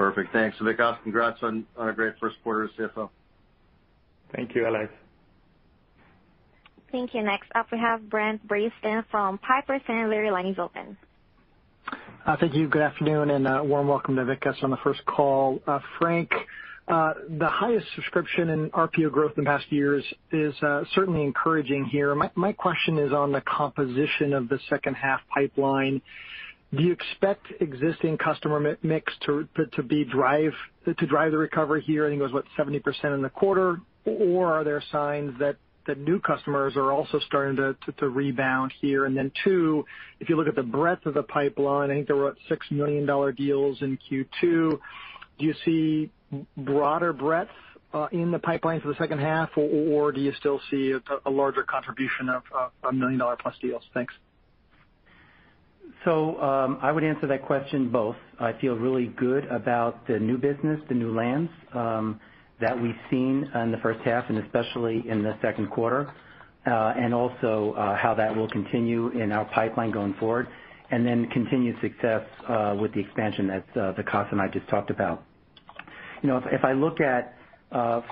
[0.01, 0.33] Perfect.
[0.33, 0.57] Thanks.
[0.57, 3.11] Vikas, congrats on a great first quarter as CFO.
[4.35, 4.91] Thank you, Alex.
[6.91, 7.23] Thank you.
[7.23, 10.25] Next up, we have Brent Bracelin from Piper Sandler.
[10.25, 10.97] Your line is open.
[12.25, 12.67] Uh, thank you.
[12.67, 15.61] Good afternoon, and a warm welcome to Vikas on the first call.
[15.67, 16.31] Uh, Frank,
[16.89, 20.55] the highest subscription in RPO growth in the past years is
[20.95, 22.15] certainly encouraging here.
[22.15, 26.01] My question is on the composition of the second half pipeline.
[26.75, 30.53] Do you expect existing customer mix to to be drive
[30.85, 32.07] to drive the recovery here?
[32.07, 33.81] I think it was, what, 70% in the quarter?
[34.05, 35.57] Or are there signs that
[35.99, 37.57] new customers are also starting
[37.99, 39.07] to rebound here?
[39.07, 39.85] And then Two,
[40.21, 43.05] if you look at the breadth of the pipeline, I think there were $6 million
[43.35, 44.31] deals in Q2.
[44.41, 44.79] Do
[45.39, 46.11] you see
[46.57, 47.51] broader breadth
[47.93, 50.95] uh, in the pipeline for the second half, or do you still see
[51.27, 52.43] a larger contribution of
[52.85, 53.83] $1 million-plus deals?
[53.93, 54.15] Thanks.
[56.07, 58.17] Um, I would answer that question both.
[58.39, 62.21] I feel really good about the new business, the new lands, um,
[62.61, 66.13] that we've seen in the first half and especially in the second quarter,
[66.67, 70.49] uh, and also uh, how that will continue in our pipeline going forward,
[70.91, 75.25] and then continued success uh, with the expansion that Vikas and I just talked about.
[76.23, 77.35] You know, if if I look at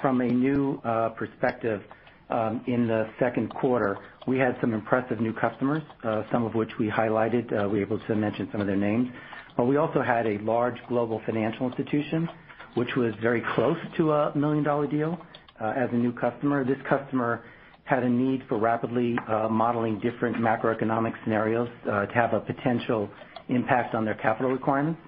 [0.01, 0.81] from a new
[1.17, 1.83] perspective
[2.31, 3.99] um, in the second quarter,
[4.29, 7.51] we had some impressive new customers, uh, some of which we highlighted.
[7.51, 9.09] Uh, we were able to mention some of their names.
[9.57, 12.29] But we also had a large global financial institution,
[12.75, 15.19] which was very close to a million-dollar deal
[15.59, 16.63] uh, as a new customer.
[16.63, 17.43] This customer
[17.85, 19.17] had a need for rapidly
[19.51, 23.09] modeling different macroeconomic scenarios to have a potential
[23.49, 25.01] impact on their capital requirements.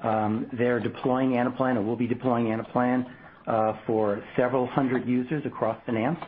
[0.00, 3.06] Um, they're deploying Anaplan, or will be deploying Anaplan,
[3.86, 6.18] for several hundred users across finance.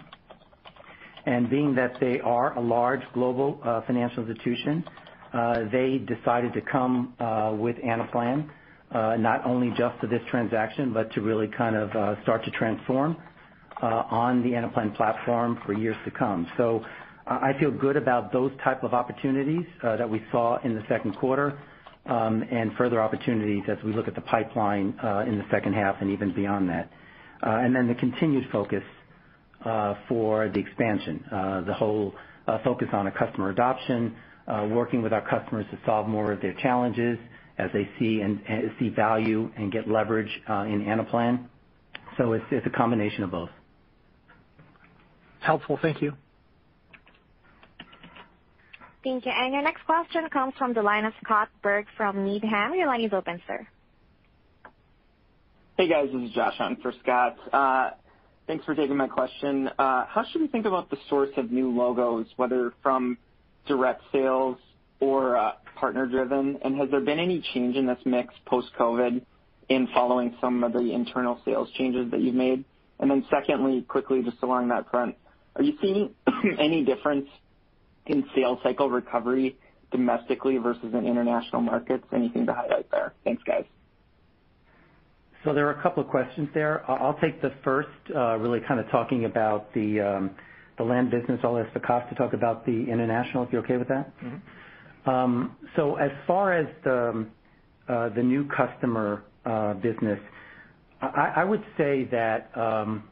[1.26, 4.84] And being that they are a large global financial institution,
[5.32, 8.48] uh they decided to come uh with Anaplan,
[8.92, 12.50] uh not only just for this transaction, but to really kind of uh start to
[12.52, 13.16] transform
[13.82, 16.46] uh on the Anaplan platform for years to come.
[16.56, 16.84] So
[17.26, 20.82] uh I feel good about those type of opportunities uh that we saw in the
[20.88, 21.58] second quarter,
[22.06, 25.96] um and further opportunities as we look at the pipeline uh in the second half
[26.02, 26.90] and even beyond that.
[27.42, 28.84] Uh and then the continued focus
[29.64, 32.14] Uh, for the expansion, uh, the whole
[32.46, 34.14] uh, focus on a customer adoption,
[34.68, 37.18] working with our customers to solve more of their challenges
[37.56, 41.46] as they see and uh see value and get leverage in Anaplan.
[42.18, 43.48] So it's it's a combination of both.
[45.40, 45.78] Helpful.
[45.80, 46.12] Thank you.
[49.02, 49.32] Thank you.
[49.34, 52.74] And your next question comes from the line of Scott Berg from Needham.
[52.74, 53.66] Your line is open, sir.
[55.78, 56.08] Hey, guys.
[56.12, 57.36] This is Josh on for Scott.
[58.46, 59.68] Thanks for taking my question.
[59.78, 63.16] Uh, how should we think about the source of new logos, whether from
[63.66, 64.58] direct sales
[65.00, 66.58] or uh, partner-driven?
[66.62, 69.22] And has there been any change in this mix post-COVID
[69.70, 72.64] in following some of the internal sales changes that you've made?
[73.00, 75.16] And then secondly, quickly, just along that front,
[75.56, 76.10] are you seeing
[76.58, 77.28] any difference
[78.06, 79.56] in sales cycle recovery
[79.90, 82.04] domestically versus in international markets?
[82.12, 83.14] Anything to highlight there?
[83.24, 83.64] Thanks, guys.
[85.44, 86.88] So there are a couple of questions there.
[86.90, 90.30] I'll take the first, uh, really kind of talking about the um
[90.78, 91.38] the land business.
[91.44, 94.12] I'll ask Vikas to talk about the international, if you're okay with that.
[94.22, 95.10] Mm-hmm.
[95.10, 97.30] Um so as far as the um,
[97.88, 100.18] uh the new customer uh, business,
[101.02, 103.04] I would say that um,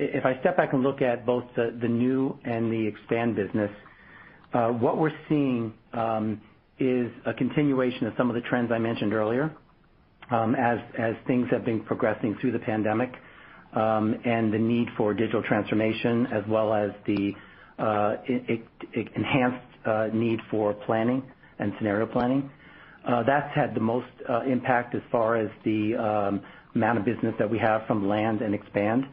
[0.00, 3.70] if I step back and look at both the new and the expand business,
[4.52, 6.40] uh, what we're seeing um,
[6.80, 9.54] is a continuation of some of the trends I mentioned earlier
[10.30, 13.12] as as things have been progressing through the pandemic,
[13.72, 17.32] um and the need for digital transformation as well as the
[17.78, 18.16] uh,
[19.14, 21.22] enhanced uh need for planning
[21.58, 22.50] and scenario planning.
[23.06, 24.06] Uh that's had the most
[24.46, 26.40] impact as far as the um
[26.74, 29.04] amount of business that we have from land and expand.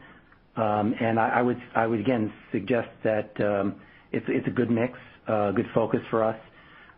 [0.56, 3.76] Um and I would s I would again suggest that um
[4.12, 4.98] it's it's a good mix,
[5.28, 6.36] a good focus for us.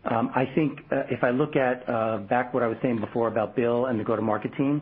[0.08, 3.26] Um, I think uh, if I look at uh, back what I was saying before
[3.28, 4.80] about Bill and the go-to-market team,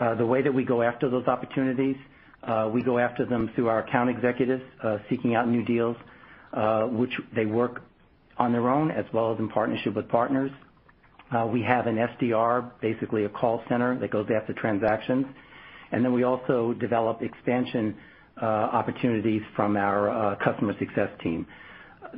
[0.00, 1.96] uh, the way that we go after those opportunities,
[2.72, 4.62] we go after them through our account executives,
[5.10, 5.96] seeking out new deals,
[6.92, 7.82] which they work
[8.38, 10.50] on their own as well as in partnership with partners.
[11.52, 15.26] We have an SDR, basically a call center that goes after transactions.
[15.92, 17.96] And then we also develop expansion
[18.40, 21.46] opportunities from our customer success team.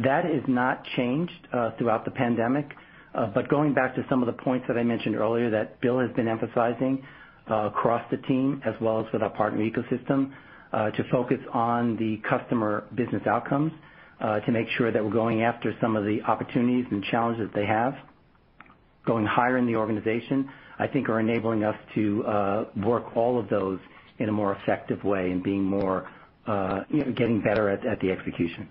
[0.02, 2.66] That has not changed throughout the pandemic.
[3.14, 5.98] Uh but going back to some of the points that I mentioned earlier that Bill
[6.00, 7.02] has been emphasizing
[7.46, 10.32] across the team as well as with our partner ecosystem,
[10.72, 13.72] to focus on the customer business outcomes,
[14.20, 17.66] to make sure that we're going after some of the opportunities and challenges that they
[17.66, 17.94] have,
[19.06, 23.48] going higher in the organization, I think are enabling us to uh work all of
[23.48, 23.78] those
[24.18, 26.08] in a more effective way and being more
[26.46, 26.80] uh
[27.14, 28.68] getting better at the execution.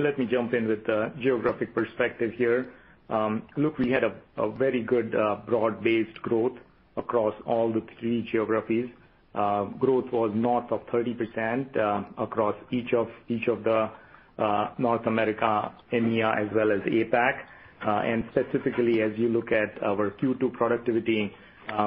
[0.00, 2.72] Let me jump in with the geographic perspective here.
[3.10, 6.56] Um, look, we had a very good uh, broad-based growth
[6.96, 8.88] across all the three geographies.
[9.34, 13.90] Uh, growth was north of 30% uh, across each of each of the
[14.78, 17.34] North America, EMEA, as well as APAC.
[17.86, 21.30] Uh and specifically, as you look at our Q2 productivity,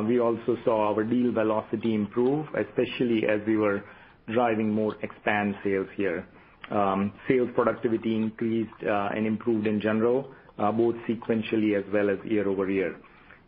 [0.07, 3.83] we also saw our deal velocity improve, especially as we were
[4.31, 6.25] driving more expand sales here.
[6.71, 12.17] Um, sales productivity increased uh, and improved in general, uh, both sequentially as well as
[12.23, 12.95] year-over-year.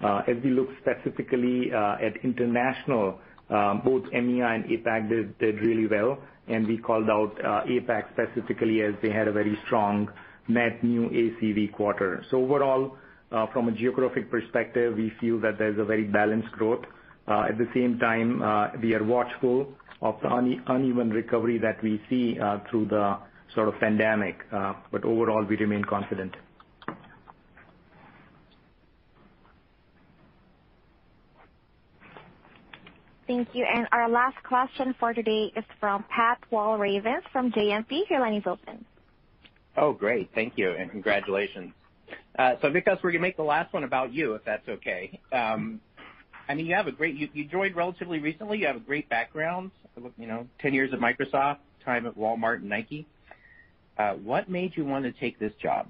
[0.03, 6.18] Uh, as we look specifically at international, um, both EMEA and APAC did really well,
[6.47, 7.36] and we called out
[7.68, 10.09] APAC specifically as they had a very strong
[10.49, 12.24] net new ACV quarter.
[12.30, 12.97] So overall,
[13.53, 16.84] from a geographic perspective, we feel that there's a very balanced growth.
[17.28, 19.67] Uh, at the same time, uh, we are watchful
[20.01, 20.30] of the
[20.67, 23.17] uneven recovery that we see uh, through the
[23.53, 24.38] sort of pandemic.
[24.51, 26.36] Uh but overall, we remain confident.
[33.28, 33.65] Thank you.
[33.65, 38.01] And our last question for today is from Pat Walravens from JMP.
[38.09, 38.86] Your line is open.
[39.78, 40.30] Oh, great.
[40.36, 41.73] Thank you, and congratulations.
[42.38, 45.19] So, Vikas, we're going to make the last one about you, if that's okay.
[45.32, 45.82] Um,
[46.48, 47.16] I mean, you have a great.
[47.16, 48.60] You, you joined relatively recently.
[48.60, 49.72] You have a great background,
[50.18, 53.08] You know, 10 years at Microsoft, time at Walmart and Nike.
[53.98, 55.88] Uh, what made you want to take this job?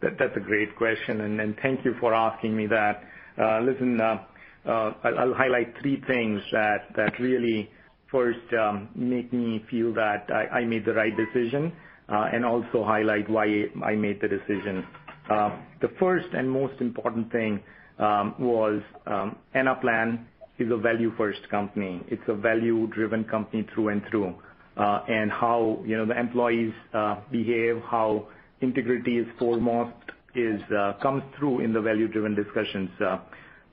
[0.00, 3.04] That's a great question, and thank you for asking me that.
[3.40, 4.22] Uh, listen, uh,
[4.66, 7.70] I'll highlight three things that really
[8.10, 11.72] first um, make me feel that I made the right decision,
[12.08, 14.86] and also highlight why I made the decision.
[15.28, 17.60] The first and most important thing
[17.98, 20.24] Um, was um, Anaplan
[20.58, 22.02] is a value-first company.
[22.08, 24.34] It's a value-driven company through and through.
[24.76, 28.26] Uh and how you know the employees uh, behave, how
[28.60, 29.94] integrity is foremost
[30.34, 32.90] is uh, comes through in the value-driven discussions.
[33.00, 33.18] Uh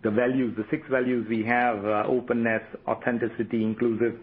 [0.04, 4.20] the six values we have, uh, openness, authenticity, inclusiveness,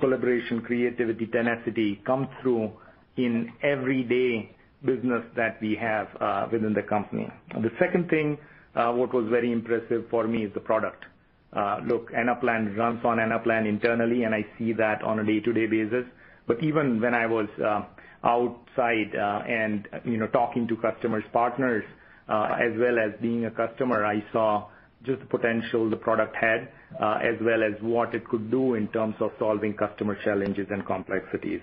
[0.00, 2.72] collaboration, creativity, tenacity, come through
[3.16, 4.50] in everyday
[4.84, 7.28] business that we have uh within the company.
[7.54, 8.38] The second thing,
[8.74, 11.04] uh what was very impressive for me is the product.
[11.54, 16.04] Uh, look, Anaplan runs on Anaplan internally, and I see that on a day-to-day basis.
[16.48, 17.82] But even when I was uh,
[18.24, 21.84] outside uh, and you know talking to customers, partners,
[22.28, 24.66] as well as being a customer, I saw
[25.04, 26.68] just the potential the product had,
[27.00, 31.60] as well as what it could do in terms of solving customer challenges and complexities.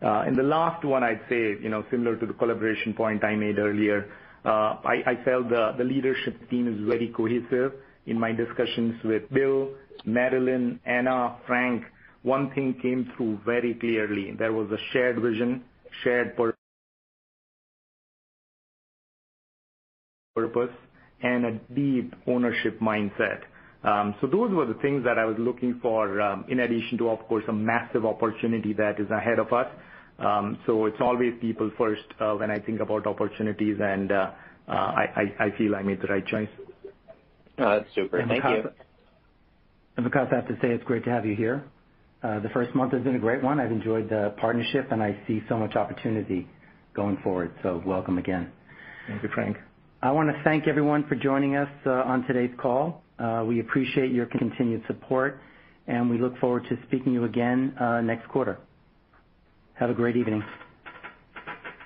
[0.00, 3.58] Uh, the last one I'd say, you know, similar to the collaboration point I made
[3.58, 4.08] earlier,
[4.44, 7.72] uh, I felt the leadership team is very cohesive.
[8.06, 9.70] In my discussions with Bill,
[10.06, 11.84] Marilyn, Ana, Frank,
[12.22, 14.34] one thing came through very clearly.
[14.38, 15.62] There was a shared vision,
[16.04, 16.36] shared
[20.34, 20.70] purpose,
[21.22, 23.40] and a deep ownership mindset.
[23.84, 27.10] Um so those were the things that I was looking for, um, in addition to,
[27.10, 29.66] of course, a massive opportunity that is ahead of us.
[30.18, 34.30] It's always people first uh, when I think about opportunities, and uh,
[34.68, 36.48] I feel I made the right choice.
[37.58, 38.24] Oh, that's super.
[38.26, 38.70] Thank you.
[39.98, 41.64] Vikas, I have to say, it's great to have you here.
[42.22, 43.58] Uh, the first month has been a great one.
[43.60, 46.48] I've enjoyed the partnership, and I see so much opportunity
[46.94, 47.52] going forward.
[47.62, 48.50] So welcome again.
[49.08, 49.56] Thank you, Frank.
[50.02, 53.02] I want to thank everyone for joining us on today's call.
[53.46, 55.40] We appreciate your continued support,
[55.86, 58.58] and we look forward to speaking to you again next quarter.
[59.78, 60.42] Have a great evening.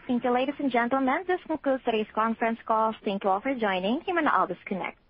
[0.06, 1.24] Thank you, ladies and gentlemen.
[1.26, 2.94] This concludes today's conference call.
[3.04, 4.00] Thank you all for joining.
[4.06, 5.01] You may now disconnect.